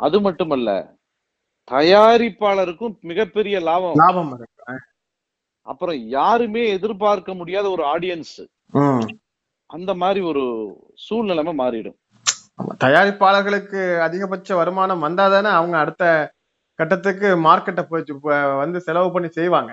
அது 0.00 0.16
மட்டுமல்ல 0.20 0.70
தயாரிப்பாளருக்கும் 1.68 2.94
மிகப்பெரிய 3.02 3.56
லாபம். 3.60 3.96
லாபம் 3.96 4.30
அப்புறம் 5.68 5.98
யாருமே 6.18 6.62
எதிர்பார்க்க 6.76 7.34
முடியாத 7.40 7.66
ஒரு 7.70 7.84
ஆடியன்ஸ். 7.94 8.36
அந்த 9.70 9.90
மாதிரி 10.02 10.20
ஒரு 10.30 10.44
சூழ்நிலைமை 11.06 11.52
மாறிடும். 11.62 11.98
தயாரிப்பாளர்களுக்கு 12.84 13.80
அதிகபட்ச 14.06 14.54
வருமானம் 14.60 15.04
வந்தாதானே 15.06 15.50
அவங்க 15.58 15.76
அடுத்த 15.78 16.04
கட்டத்துக்கு 16.78 17.28
மார்க்கெட்டை 17.46 17.82
போய் 17.84 18.04
வந்து 18.62 18.78
செலவு 18.86 19.08
பண்ணி 19.12 19.28
செய்வாங்க 19.38 19.70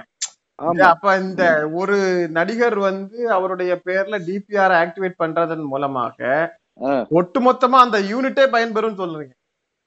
அப்ப 0.89 1.13
இந்த 1.21 1.43
ஒரு 1.79 1.95
நடிகர் 2.37 2.77
வந்து 2.89 3.17
அவருடைய 3.37 3.71
பேர்ல 3.87 4.17
டிபிஆர் 4.27 4.73
ஆக்டிவேட் 4.81 5.21
பண்றதன் 5.23 5.65
மூலமாக. 5.71 6.19
ஒட்டுமொத்தமா 7.19 7.79
அந்த 7.85 7.97
யூனிட்டே 8.11 8.45
பயன்பெறும் 8.55 8.99
சொல்றீங்க 9.01 9.33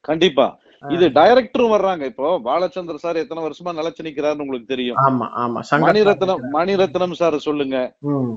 கண்டிப்பா 0.04 0.46
இது 0.88 1.08
டைரக்டரும் 1.08 1.72
வர்றாங்க. 1.72 2.04
இப்போ 2.04 2.38
பாலச்சந்தர் 2.38 2.94
சார் 2.94 3.16
எத்தனை 3.16 3.44
வருஷமா 3.44 3.68
நிலைச்சு 3.68 4.02
நிக்கிறாருன்னு 4.02 4.40
உங்களுக்கு 4.40 4.66
தெரியும். 4.66 4.96
ஆமா 4.96 5.26
ஆமா. 5.36 5.60
மணிரத்னம் 5.70 6.42
மணிரத்னம் 6.52 7.12
சார் 7.12 7.38
சொல்லுங்க. 7.38 7.96
ம், 7.98 8.34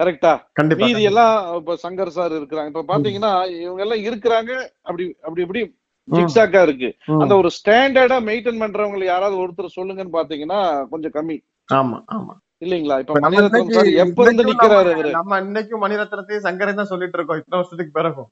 கரெக்டா 0.00 0.42
கண்டிப்பா 0.52 0.86
மீதி 0.86 1.02
எல்லாம் 1.02 1.54
இப்ப 1.54 1.78
சங்கர் 1.88 2.06
சார் 2.06 2.32
இருக்கிறாங்க. 2.32 2.66
இப்ப 2.66 2.84
பாத்தீங்கன்னா 2.88 3.60
இவங்க 3.60 3.86
எல்லாம் 3.86 3.98
இருக்கிறாங்க. 3.98 4.68
அப்படி 4.82 5.16
அப்படி 5.22 5.40
இப்படி 5.40 5.78
ஜிக்ஸாக்கா 6.10 6.62
இருக்கு. 6.62 6.96
அந்த 7.20 7.36
ஒரு 7.36 7.50
ஸ்டாண்டர்டா 7.50 8.18
மெயின்டைன் 8.20 8.60
பண்றவங்க 8.60 9.04
யாராவது 9.04 9.46
ஒருத்தர் 9.46 9.76
சொல்லுங்கன்னு 9.76 10.08
பாத்தீங்கன்னா 10.12 10.88
கொஞ்சம் 10.88 11.12
கம்மி. 11.14 11.44
ஆமா 11.72 12.02
ஆமா. 12.12 12.34
இல்லைங்களா? 12.64 12.98
இப்ப 12.98 13.20
மணிரத்னம் 13.20 13.54
இன்னைக்கு- 13.54 13.72
சார் 13.72 13.86
எப்ப 13.86 14.22
இருந்து 14.22 14.44
நிக்கிறாரு 14.44 14.56
நம்ம- 14.56 14.92
அவரு? 14.92 15.10
நம்ம 15.10 15.40
இன்னைக்கும் 15.40 15.82
மணிரத்னத்தையும் 15.82 16.42
சங்கரையும் 16.42 16.74
தான் 16.74 16.84
சொல்லிட்டு 16.84 17.18
இருக்கோம். 17.18 17.36
இத்தனை 17.36 17.50
வருஷத்துக்கு 17.50 17.92
பிறகும். 17.92 18.30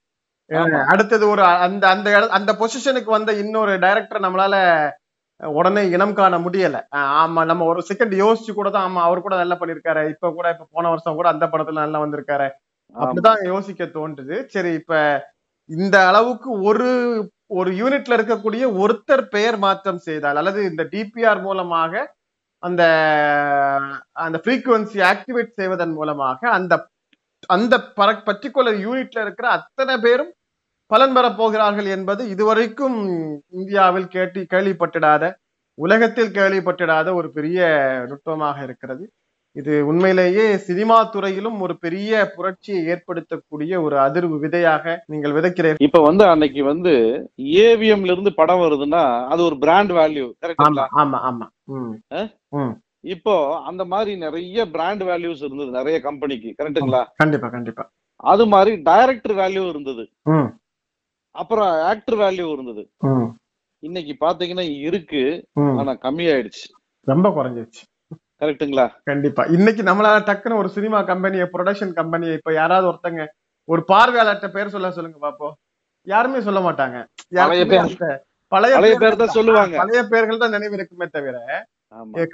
அடுத்தது 0.92 1.24
ஒரு 1.32 1.42
அந்த 1.66 1.84
அந்த 1.94 2.08
அந்த 2.37 2.50
பொசிஷனுக்கு 2.61 3.11
வந்த 3.16 3.30
இன்னொரு 3.42 3.72
டைரக்டர் 3.84 4.24
நம்மளால 4.26 4.56
உடனே 5.40 5.82
இனம் 5.94 6.14
காண 6.18 6.34
முடியல. 6.44 6.76
ஆமா 7.20 7.40
நம்ம 7.50 7.66
ஒரு 7.72 7.80
செகண்ட் 7.90 8.14
யோசிச்சு 8.22 8.52
கூட 8.54 8.68
தான் 8.70 8.87
ஆமா 8.88 9.02
அவர் 9.08 9.24
கூட 9.26 9.34
நல்லா 9.42 9.56
பண்ணிருக்காரு. 9.61 10.02
இப்ப 10.14 10.30
கூட 10.38 10.46
இப்ப 10.54 10.66
போன 10.76 10.88
வருஷம் 10.88 11.18
கூட 11.18 11.28
அந்த 11.32 11.46
படத்துல 11.52 11.84
நல்லா 11.84 12.00
வந்திருக்காரு. 12.04 12.48
அப்படிதான் 12.94 13.42
யோசிக்க 13.52 13.84
தோன்றுது. 13.98 14.37
சரி 14.54 14.72
இப்ப 14.80 14.94
இந்த 15.70 15.96
அளவுக்கு 16.11 16.50
ஒரு 16.68 16.88
ஒரு 17.58 17.70
யூனிட்ல 17.80 18.16
இருக்கக்கூடிய 18.18 18.64
ஒருத்தர் 18.82 19.24
பெயர் 19.34 19.56
மாற்றம் 19.58 20.00
செய்தால் 20.08 20.38
அல்லது 20.40 20.61
இந்த 20.70 20.82
டிபிஆர் 20.92 21.40
மூலமாக 21.40 21.92
அந்த 22.62 22.82
அந்த 24.24 24.37
ஃப்ரீக்குவன்சி 24.44 24.98
ஆக்டிவேட் 25.12 25.58
செய்வதன் 25.61 25.94
மூலமாக 25.98 26.40
அந்த 26.56 26.74
அந்த 27.50 27.74
பர்டிகுலர் 28.26 28.78
யூனிட்ல 28.87 29.18
இருக்கிற 29.26 29.46
அத்தனை 29.58 29.94
பேரும் 30.06 30.32
பலன் 30.90 31.14
பெறப் 31.16 31.38
போகிறார்கள் 31.38 31.88
என்பது 31.96 32.22
இதுவரைக்கும் 32.35 32.98
இந்தியாவில் 33.59 34.12
கேட்டு 34.14 34.40
கேள்விப்பட்டிடாத 34.53 35.24
உலகத்தில் 35.79 36.35
கேள்விப்பட்டிடாத 36.37 37.09
ஒரு 37.14 37.29
பெரிய 37.37 37.59
நுட்பமாக 38.11 38.57
இருக்கிறது. 38.66 39.05
இது 39.57 39.72
உண்மையிலேயே 39.90 40.44
சினிமா 40.66 40.96
துறையிலும் 41.12 41.59
ஒரு 41.64 41.74
பெரிய 41.85 42.11
புரட்சியை 42.35 42.81
ஏற்படுத்தக்கூடிய 42.92 43.72
ஒரு 43.85 43.96
அதிர்வு 44.07 44.37
விதையாக 44.44 44.94
நீங்கள் 45.07 45.35
விதைக்கிறீர்கள். 45.37 45.85
இப்ப 45.87 46.01
வந்து 46.01 46.24
அன்னைக்கு 46.33 46.62
வந்து 46.62 46.92
ஏவிஎம்ல 47.64 48.14
இருந்து 48.14 48.33
படம் 48.40 48.62
வருதுன்னா 48.64 49.03
அது 49.33 49.40
ஒரு 49.48 49.59
பிராண்ட் 49.64 49.94
வேல்யூ 50.01 50.27
ஆமா 51.03 51.20
ஆமா 51.29 51.48
இப்போ 53.14 53.35
அந்த 53.70 53.83
மாதிரி 53.85 54.12
நிறைய 54.24 54.64
பிராண்ட் 54.74 55.03
வேல்யூஸ் 55.03 55.42
இருந்தது 55.46 55.70
நிறைய 55.70 55.96
கம்பெனிக்கு 56.01 56.51
கரெக்டுங்களா 56.59 57.03
கண்டிப்பா 57.22 57.48
கண்டிப்பா. 57.48 57.85
அது 58.24 58.44
மாதிரி 58.46 58.72
டைரக்டர் 58.88 59.35
வேல்யூ 59.35 59.64
இருந்தது. 59.68 60.05
அப்புறம் 61.40 61.70
ஆக்டர் 61.90 62.18
வேல்யூ 62.22 62.46
இருந்தது. 62.55 62.83
இன்னைக்கு 63.83 64.12
பாத்தீங்கன்னா 64.24 64.66
இருக்கு 64.88 65.22
ஆனா 65.81 65.92
கம்மியாயிடுச்சு. 66.07 66.64
ரொம்ப 67.07 67.29
குறைஞ்சிருச்சு. 67.37 67.83
கரெக்ட்டுங்களா? 68.42 68.87
கண்டிப்பா. 69.11 69.42
இன்னைக்கு 69.57 69.83
நம்மளால 69.88 70.18
டக்குன்னு 70.29 70.61
ஒரு 70.62 70.68
சினிமா 70.77 70.98
கம்பெனியை 71.11 71.46
ப்ரொடக்ஷன் 71.55 71.94
கம்பெனியை 72.01 72.35
இப்ப 72.38 72.53
யாராவது 72.61 72.88
ஒருத்தங்க 72.90 73.22
ஒரு 73.68 73.83
பார்வையாளர்கிட்ட 73.92 74.48
பேர் 74.57 74.74
சொல்ல 74.74 74.90
சொல்லுங்க 74.96 75.18
பாப்போம். 75.27 75.55
யாருமே 76.07 76.40
சொல்ல 76.48 76.61
மாட்டாங்க. 76.66 76.98
பழைய 77.38 77.64
பேர். 77.72 79.20
தான் 79.22 79.37
சொல்லுவாங்க. 79.38 79.74
பழைய 79.83 80.03
பேர்கள் 80.12 80.42
தான் 80.42 80.55
நினைவு 80.57 80.77
இருக்குமே 80.79 81.07
தவிர 81.16 81.37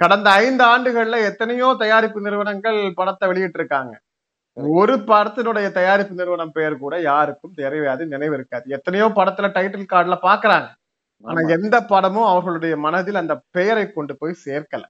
கடந்த 0.01 0.27
ஐந்து 0.43 0.63
ஆண்டுகள்ல 0.73 1.17
எத்தனையோ 1.29 1.67
தயாரிப்பு 1.81 2.25
நிறுவனங்கள் 2.25 2.79
படத்தை 2.99 3.25
வெளியிட்டு 3.31 3.59
இருக்காங்க 3.59 3.93
ஒரு 4.57 4.95
படத்தினுடைய 4.95 5.71
தயாரிப்பு 5.71 6.15
நிறுவனம் 6.15 6.51
பெயர் 6.51 6.77
கூட 6.77 7.01
யாருக்கும் 7.01 7.53
தெரியாது 7.55 8.05
நினைவு 8.05 8.33
இருக்காது. 8.33 8.69
எத்தனையோ 8.69 9.07
படத்துல 9.07 9.47
டைட்டில் 9.51 9.85
கார்டுல 9.93 10.17
பாக்குறாங்க. 10.21 10.67
ஆனா. 11.23 11.47
எந்த 11.47 11.81
படமும் 11.81 12.23
அவர்களுடைய 12.23 12.77
மனதில் 12.77 13.15
அந்த 13.15 13.41
பெயரை 13.51 13.91
கொண்டு 13.91 14.17
போய் 14.17 14.35
சேர்க்கல. 14.45 14.83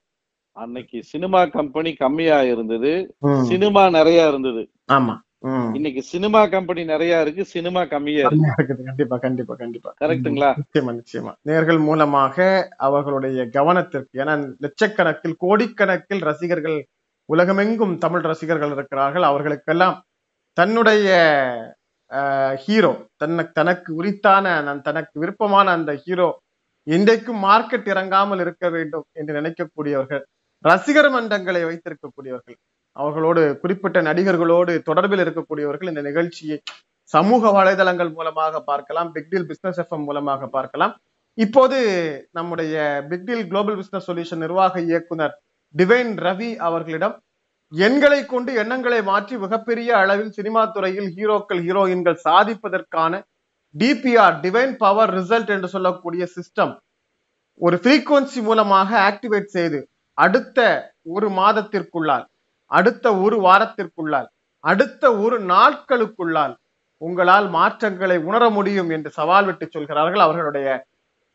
அன்னைக்கு 0.52 1.02
சினிமா 1.02 1.44
கம்பெனி 1.44 1.92
கம்மியா 1.92 2.42
இருந்தது. 2.42 3.16
சினிமா 3.42 3.90
நிறைய 3.90 4.28
இருந்தது. 4.28 4.70
ஆமா. 4.92 5.24
இன்னைக்கு 5.72 6.02
சினிமா 6.02 6.46
கம்பெனி 6.46 6.84
நிறைய 6.84 7.20
இருக்கு 7.20 7.44
சினிமா 7.44 7.84
கம்மியா 7.84 8.18
இருக்கு. 8.18 8.36
கம்மியா 8.36 8.54
இருக்குது. 8.58 8.84
கண்டிப்பா 8.84 9.16
கண்டிப்பா 9.16 9.54
கண்டிப்பா. 9.54 9.94
கரெக்ட்டுங்களா? 10.04 10.54
நிச்சயமா 10.56 10.98
நிச்சயமா. 10.98 11.32
நேர்கள் 11.46 11.80
மூலமாக 11.80 12.68
அவர்களுடைய 12.76 13.44
கவனத்திற்கு 13.44 14.24
ஏன்னா 14.24 14.52
லட்சக்கணக்கில் 14.60 15.34
கோடிக்கணக்கில் 15.40 16.20
ரசிகர்கள் 16.20 16.86
உலகமெங்கும் 17.28 17.94
தமிழ் 18.04 18.26
ரசிகர்கள் 18.30 18.74
இருக்கிறார்கள். 18.76 19.24
அவர்களுக்கெல்லாம் 19.30 19.96
தன்னுடைய 20.58 21.08
ஹீரோ 22.64 22.90
தன்னை 23.20 23.44
தனக்கு 23.58 23.90
உரித்தான 24.00 24.46
தனக்கு 24.88 25.16
விருப்பமான 25.22 25.72
அந்த 25.78 25.92
ஹீரோ 26.04 26.28
இன்றைக்கும் 26.86 27.40
மார்க்கெட் 27.46 27.88
இறங்காமல் 27.92 28.42
இருக்க 28.44 28.66
வேண்டும் 28.74 29.06
என்று 29.20 29.32
நினைக்கக்கூடியவர்கள் 29.38 30.22
ரசிகர் 30.64 31.10
மன்றங்களை 31.14 31.62
வைத்திருக்கக்கூடியவர்கள் 31.68 32.58
அவர்களோடு 32.96 33.42
குறிப்பிட்ட 33.62 33.98
நடிகர்களோடு 34.08 34.74
தொடர்பில் 34.88 35.22
இருக்கக்கூடியவர்கள் 35.24 35.90
இந்த 35.92 36.02
நிகழ்ச்சியை 36.08 36.58
சமூக 37.10 37.50
வலைதளங்கள் 37.58 38.12
மூலமாக 38.18 38.60
பார்க்கலாம் 38.70 39.10
பிக்டில் 39.16 39.48
பிசினஸ் 39.50 39.80
எஃப்எம் 39.82 40.06
மூலமாக 40.08 40.46
பார்க்கலாம். 40.56 40.94
இப்போது 41.38 41.78
நம்முடைய 42.38 42.76
பிக்டில் 43.10 43.44
குளோபல் 43.50 43.78
பிசினஸ் 43.80 44.08
சொல்யூஷன் 44.10 44.42
நிர்வாக 44.44 44.80
இயக்குனர் 44.88 45.34
டிவைன் 45.74 46.12
ரவி 46.26 46.50
அவர்களிடம் 46.66 47.16
எண்களை 47.72 48.20
கொண்டு 48.24 48.50
எண்ணங்களை 48.62 49.00
மாற்றி 49.02 49.34
மிகப்பெரிய 49.36 49.90
அளவில் 50.02 50.32
சினிமா 50.32 50.62
துறையில் 50.66 51.08
ஹீரோக்கள் 51.16 51.62
ஹீரோயின்கள் 51.66 52.18
சாதிப்பதற்கான 52.26 53.20
டிபிஆர் 53.74 54.36
டிவைன் 54.44 54.74
பவர் 54.76 55.12
ரிசல்ட் 55.18 55.50
என்று 55.56 55.68
சொல்லக்கூடிய 55.68 56.24
சிஸ்டம் 56.36 56.74
ஒரு 57.60 57.76
ஃப்ரீக்குவன்சி 57.82 58.40
மூலமாக 58.42 58.90
ஆக்டிவேட் 59.10 59.50
செய்து 59.56 59.80
அடுத்த 60.18 60.60
ஒரு 61.14 61.28
மாதத்திற்குள்ளால் 61.30 62.26
அடுத்த 62.70 63.06
ஒரு 63.24 63.36
வாரத்திற்குள்ளால் 63.40 64.28
அடுத்த 64.64 65.04
ஒரு 65.24 65.36
நாட்களுக்குள்ளால் 65.52 66.54
உங்களால் 67.02 67.46
மாற்றங்களை 67.48 68.16
உணர 68.28 68.44
முடியும் 68.50 68.90
என்று 68.90 69.10
சவால் 69.10 69.46
விட்டு 69.48 69.66
சொல்கிறார்கள். 69.66 70.22
அவர்களுடைய 70.26 70.68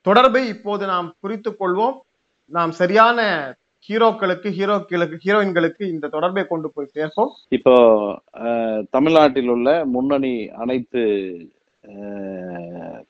தொடர்பை 0.05 0.43
இப்போது 0.47 0.83
நாம் 0.85 1.09
குறித்து 1.19 1.51
கொள்வோம். 1.51 1.97
நாம் 2.51 2.71
சரியான 2.71 3.19
ஹீரோக்களுக்கு 3.89 4.49
ஹீரோக்களுக்கு 4.57 5.17
ஹீரோயின்களுக்கு 5.25 5.83
இந்த 5.93 6.07
தொடர்பை 6.07 6.43
கொண்டு 6.47 6.67
போய் 6.73 6.93
சேர்ப்போம் 6.97 7.31
இப்போ 7.57 7.73
தமிழ்நாட்டில் 8.89 9.51
உள்ள 9.55 9.69
முன்னணி 9.85 10.33
அனைத்து 10.63 11.01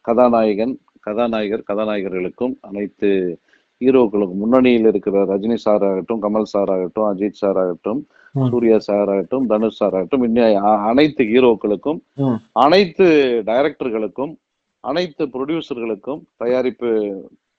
கதாநாயகன் 0.01 0.75
கதாநாயகர் 0.99 1.67
கதாநாயகர்களுக்கும் 1.69 2.53
அனைத்து 2.69 3.09
ஹீரோக்களுக்கும் 3.81 4.41
முன்னணியில் 4.43 4.87
இருக்கிற 4.89 5.23
ரஜினி 5.25 5.57
சார் 5.65 5.85
ஆகட்டும் 5.87 6.21
கமல் 6.21 6.51
சார் 6.53 6.71
ஆகட்டும் 6.73 7.07
அஜித் 7.09 7.39
சார் 7.41 7.59
ஆகட்டும். 7.61 8.01
சூர்யா 8.35 8.77
சார் 8.87 9.09
ஆகட்டும் 9.09 9.45
தனுஷ் 9.47 9.79
சார் 9.79 9.95
ஆகட்டும் 9.95 10.23
இன்னும் 10.23 10.67
அனைத்து 10.89 11.23
ஹீரோக்களுக்கும். 11.31 11.99
அனைத்து 12.65 13.07
டைரக்டர்களுக்கும் 13.49 14.33
அனைத்து 14.83 15.23
ப்ரொடியூசர்களுக்கும் 15.33 16.21
தயாரிப்பு 16.37 16.89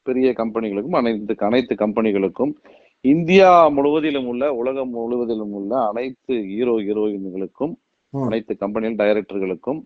பெரிய 0.06 0.28
கம்பெனிகளுக்கும் 0.38 0.96
அனைத்து 1.00 1.34
அனைத்து 1.48 1.74
கம்பெனிகளுக்கும் 1.82 2.52
இந்தியா 3.04 3.48
முழுவதிலும் 3.76 4.26
உள்ள 4.30 4.44
உலகம் 4.58 4.92
முழுவதிலும் 4.96 5.54
உள்ள 5.58 5.72
அனைத்து 5.90 6.34
ஹீரோ 6.50 6.74
ஹீரோயின்களுக்கும். 6.86 7.72
அனைத்து 8.12 8.52
கம்பெனிகள் 8.62 9.00
டைரக்டர்களுக்கும் 9.00 9.80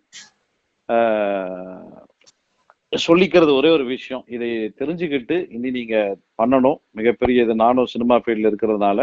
சொல்லிக்கிறது 2.93 3.53
ஒரே 3.61 3.71
ஒரு 3.77 3.85
விஷயம். 3.95 4.23
இதை 4.35 4.49
தெரிஞ்சுக்கிட்டு 4.81 5.37
இனி 5.57 5.71
நீங்க 5.79 5.97
பண்ணணும். 6.41 6.79
மிகப்பெரிய 6.99 7.45
இது 7.47 7.55
நானும் 7.63 7.91
சினிமா 7.95 8.17
ஃபீல்ட்ல 8.23 8.51
இருக்கிறதுனால. 8.51 9.01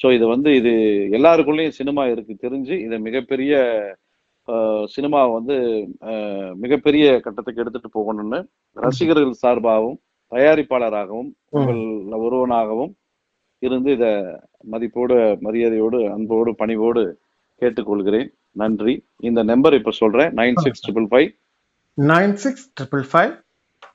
ஸோ 0.00 0.06
இது 0.16 0.26
வந்து 0.34 0.50
இது 0.60 0.72
எல்லாருக்குள்ளேயும் 1.18 1.78
சினிமா 1.80 2.04
இருக்கு 2.12 2.36
தெரிஞ்சு 2.44 2.76
இதை 2.86 2.98
மிகப்பெரிய 3.08 3.54
சினிமா 4.94 5.20
வந்து 5.38 5.56
மிகப்பெரிய 6.64 7.06
கட்டத்துக்கு 7.24 7.62
எடுத்துட்டு 7.64 7.90
போகணும்னு 7.98 8.38
ரசிகர்கள் 8.76 9.42
சார்பாகவும் 9.44 9.98
தயாரிப்பாளராகவும் 10.32 11.30
உங்கள் 11.58 11.82
ஒருவனாகவும் 12.26 12.92
இருந்து 13.58 13.92
இத 13.92 14.04
மதிப்போடு 14.70 15.38
மரியாதையோடு 15.40 16.12
அன்போடு 16.12 16.54
பணிவோடு 16.54 17.18
கேட்டுக்கொள்கிறேன். 17.60 18.28
நன்றி. 18.52 19.04
இந்த 19.16 19.42
நம்பர் 19.42 19.74
இப்ப 19.74 19.90
சொல்றேன். 19.90 20.34
Nine 20.34 20.58
six 20.58 20.90
triple 20.90 21.06
five. 21.10 21.38
Nine 21.96 22.32
six 22.32 22.72
triple 22.80 23.04
five. 23.12 23.44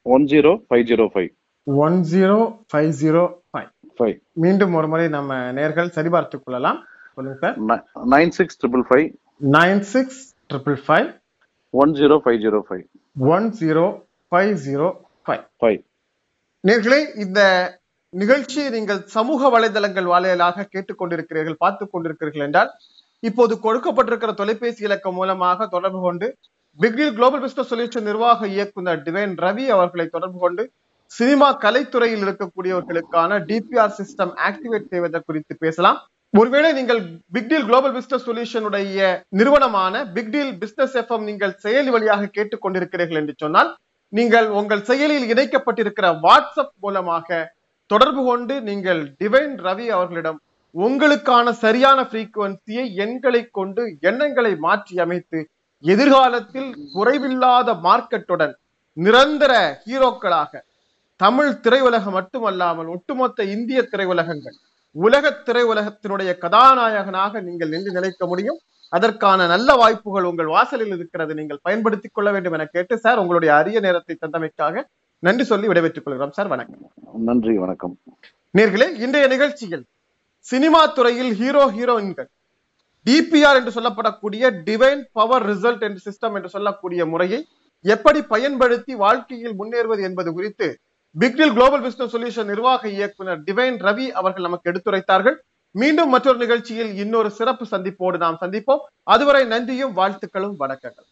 One 0.02 0.23
zero 0.23 0.63
five 0.69 0.84
zero 0.84 1.08
five. 1.13 1.30
One 1.63 2.04
zero 2.12 2.65
five 2.73 2.93
zero 3.02 3.34
five. 3.54 3.71
Five. 3.99 4.19
மீண்டும் 4.32 4.73
ஒரு 4.73 4.88
முறை 4.88 5.08
நம்ம 5.08 5.52
நேர்கள் 5.52 5.88
சரிபார்த்துக் 5.88 6.41
கொள்ளலாம். 6.45 6.84
சொல்லுங்க 7.13 7.54
sir. 7.56 7.84
Nine 8.10 8.30
six 8.30 8.65
triple 8.65 8.82
five. 8.89 9.13
Nine 9.52 9.80
six 9.80 10.36
triple 10.54 10.78
five. 10.88 11.21
One 11.69 11.91
zero 11.91 12.19
five 12.26 12.39
zero 12.41 12.62
five. 12.69 12.84
One 13.19 13.54
zero 13.60 14.06
five 14.32 14.58
zero 14.65 14.93
five. 15.28 15.43
Five. 15.62 15.84
நேர்களே 16.67 17.15
இந்த 17.15 17.41
நிகழ்ச்சியை 18.13 18.69
நீங்கள் 18.69 18.99
சமூக 19.08 19.49
வலைதளங்கள் 19.49 20.10
வாயிலாக 20.12 20.65
கேட்டுக்கொண்டிருக்கிறீர்கள் 20.73 21.62
பார்த்து 21.63 21.86
கொண்டிருக்கிறீர்கள் 21.86 22.45
என்றால் 22.47 22.69
இப்போது 23.23 23.54
கொடுக்கப்பட்டிருக்கிற 23.56 24.32
தொலைபேசி 24.34 24.84
இலக்கம் 24.84 25.15
மூலமாக 25.15 25.67
தொடர்பு 25.67 25.99
கொண்டு 26.02 26.28
பிக்டில் 26.80 27.13
குளோபல் 27.13 27.41
பிசினஸ் 27.41 27.69
சொல்யூஷன் 27.71 28.08
நிர்வாக 28.10 28.47
இயக்குனர் 28.47 29.02
டிவைன் 29.04 29.36
ரவி 29.36 29.65
அவர்களை 29.76 30.06
தொடர்பு 30.08 30.39
கொண்டு 30.39 30.63
சினிமா 31.12 31.47
கலைத்துறையில் 31.63 32.23
இருக்கக்கூடியவர்களுக்கான 32.26 33.39
டிபிஆர் 33.49 33.95
சிஸ்டம் 33.97 34.34
ஆக்டிவேட் 34.47 34.91
செய்வதை 34.93 35.19
குறித்து 35.19 35.54
பேசலாம். 35.56 35.97
ஒருவேளை 36.34 36.69
நீங்கள் 36.73 37.02
பிக்டீல் 37.32 37.65
குளோபல் 37.65 37.93
பிசினஸ் 37.93 38.28
சொல்யூஷனுடைய 38.28 39.10
நிறுவனமான 39.30 40.04
பிக்டீல் 40.15 40.54
பிசினஸ் 40.58 40.95
எஃப்எம் 41.02 41.28
நீங்கள் 41.30 41.54
செயலி 41.63 41.89
வழியாக 41.89 42.30
கேட்டுக்கொண்டிருக்கிறீர்கள் 42.38 43.19
என்று 43.21 43.36
சொன்னால் 43.38 43.69
நீங்கள் 44.13 44.47
உங்கள் 44.60 44.88
செயலியில் 44.89 45.30
இணைக்கப்பட்டிருக்கிற 45.34 46.08
வாட்ஸ்அப் 46.26 46.73
மூலமாக 46.80 47.28
தொடர்பு 47.88 48.22
கொண்டு 48.26 48.62
நீங்கள் 48.62 49.02
டிவைன் 49.17 49.56
ரவி 49.60 49.88
அவர்களிடம் 49.88 50.39
உங்களுக்கான 50.76 51.48
சரியான 51.56 52.00
ஃப்ரீக்குவன்சியை 52.02 52.86
எண்களை 52.96 53.41
கொண்டு 53.52 53.98
எண்ணங்களை 54.00 54.54
மாற்றி 54.58 54.96
அமைத்து 55.00 55.39
எதிர்காலத்தில் 55.84 56.69
குறைவில்லாத 56.93 57.74
மார்க்கெட்டுடன் 57.84 58.54
நிரந்தர 58.98 59.80
ஹீரோக்களாக 59.86 60.62
தமிழ் 61.19 61.60
திரையுலகம் 61.62 62.12
மட்டுமல்லாமல் 62.12 62.88
ஒட்டுமொத்த 62.88 63.43
இந்திய 63.46 63.80
திரையுலகங்கள் 63.91 64.56
உலக 64.96 65.30
திரையுலகத்தினுடைய 65.46 66.32
கதாநாயகனாக 66.38 67.41
நீங்கள் 67.41 67.69
நின்று 67.69 67.91
நிலைக்க 67.91 68.26
முடியும். 68.26 68.60
அதற்கான 68.93 69.46
நல்ல 69.48 69.76
வாய்ப்புகள் 69.76 70.24
உங்கள் 70.24 70.46
வாசலில் 70.46 70.93
இருக்கிறது 70.96 71.34
நீங்கள் 71.34 71.62
பயன்படுத்திக் 71.62 72.13
கொள்ள 72.13 72.32
வேண்டும் 72.32 72.54
என 72.54 72.65
கேட்டு 72.65 72.96
சார் 72.98 73.17
உங்களுடைய 73.17 73.52
அரிய 73.56 73.80
நேரத்தை 73.80 74.15
தந்தமைக்காக 74.15 74.84
நன்றி 75.25 75.43
சொல்லி 75.49 75.67
விடைபெற்றுக் 75.67 76.05
கொள்கிறோம். 76.05 76.31
சார் 76.38 76.49
வணக்கம். 76.53 76.79
நன்றி 77.27 77.53
வணக்கம். 77.57 77.93
நேர்களே 78.57 78.88
இன்றைய 79.03 79.27
நிகழ்ச்சியில் 79.33 79.83
சினிமா 80.47 80.81
துறையில் 80.97 81.31
ஹீரோ 81.39 81.62
ஹீரோயின்கள் 81.75 82.27
டிபிஆர் 83.05 83.59
என்று 83.59 83.71
சொல்லப்படக்கூடிய 83.77 84.51
டிவைன் 84.67 85.03
பவர் 85.12 85.45
ரிசல்ட் 85.51 85.86
என்று 85.88 86.01
சிஸ்டம் 86.07 86.36
என்று 86.38 86.49
சொல்லக்கூடிய 86.55 87.05
முறையை 87.05 87.39
எப்படி 87.95 88.21
பயன்படுத்தி 88.33 88.95
வாழ்க்கையில் 89.05 89.55
முன்னேறுவது 89.62 90.03
என்பது 90.09 90.33
குறித்து 90.33 90.69
பிக்டில் 91.19 91.55
குளோபல் 91.55 91.86
பிசினஸ் 91.88 92.13
சொல்யூஷன் 92.15 92.51
நிர்வாக 92.53 92.89
இயக்குனர் 92.97 93.41
டிவைன் 93.47 93.79
ரவி 93.88 94.07
அவர்கள் 94.19 94.47
நமக்கு 94.49 94.71
எடுத்துரைத்தார்கள். 94.71 95.39
மீண்டும் 95.71 96.09
மற்றொரு 96.09 96.38
நிகழ்ச்சியில் 96.38 96.93
இன்னொரு 96.95 97.31
சிறப்பு 97.39 97.65
சந்திப்போடு 97.71 98.17
நாம் 98.17 98.41
சந்திப்போம். 98.41 98.86
அதுவரை 99.03 99.45
நன்றியும் 99.45 99.97
வாழ்த்துக்களும் 99.97 100.55
வணக்கங்கள் 100.59 101.09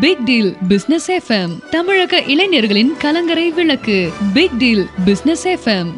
பிக் 0.00 0.24
டீல் 0.24 0.56
பிசினஸ் 0.68 1.10
எஃப்எம் 1.10 1.68
தமிழக 1.70 2.22
இளைஞர்களின் 2.22 2.96
கலங்கரை 2.98 3.50
விளக்கு. 3.50 4.12
Big 4.32 4.56
deal 4.58 4.86
business 5.04 5.48
FM 5.48 5.92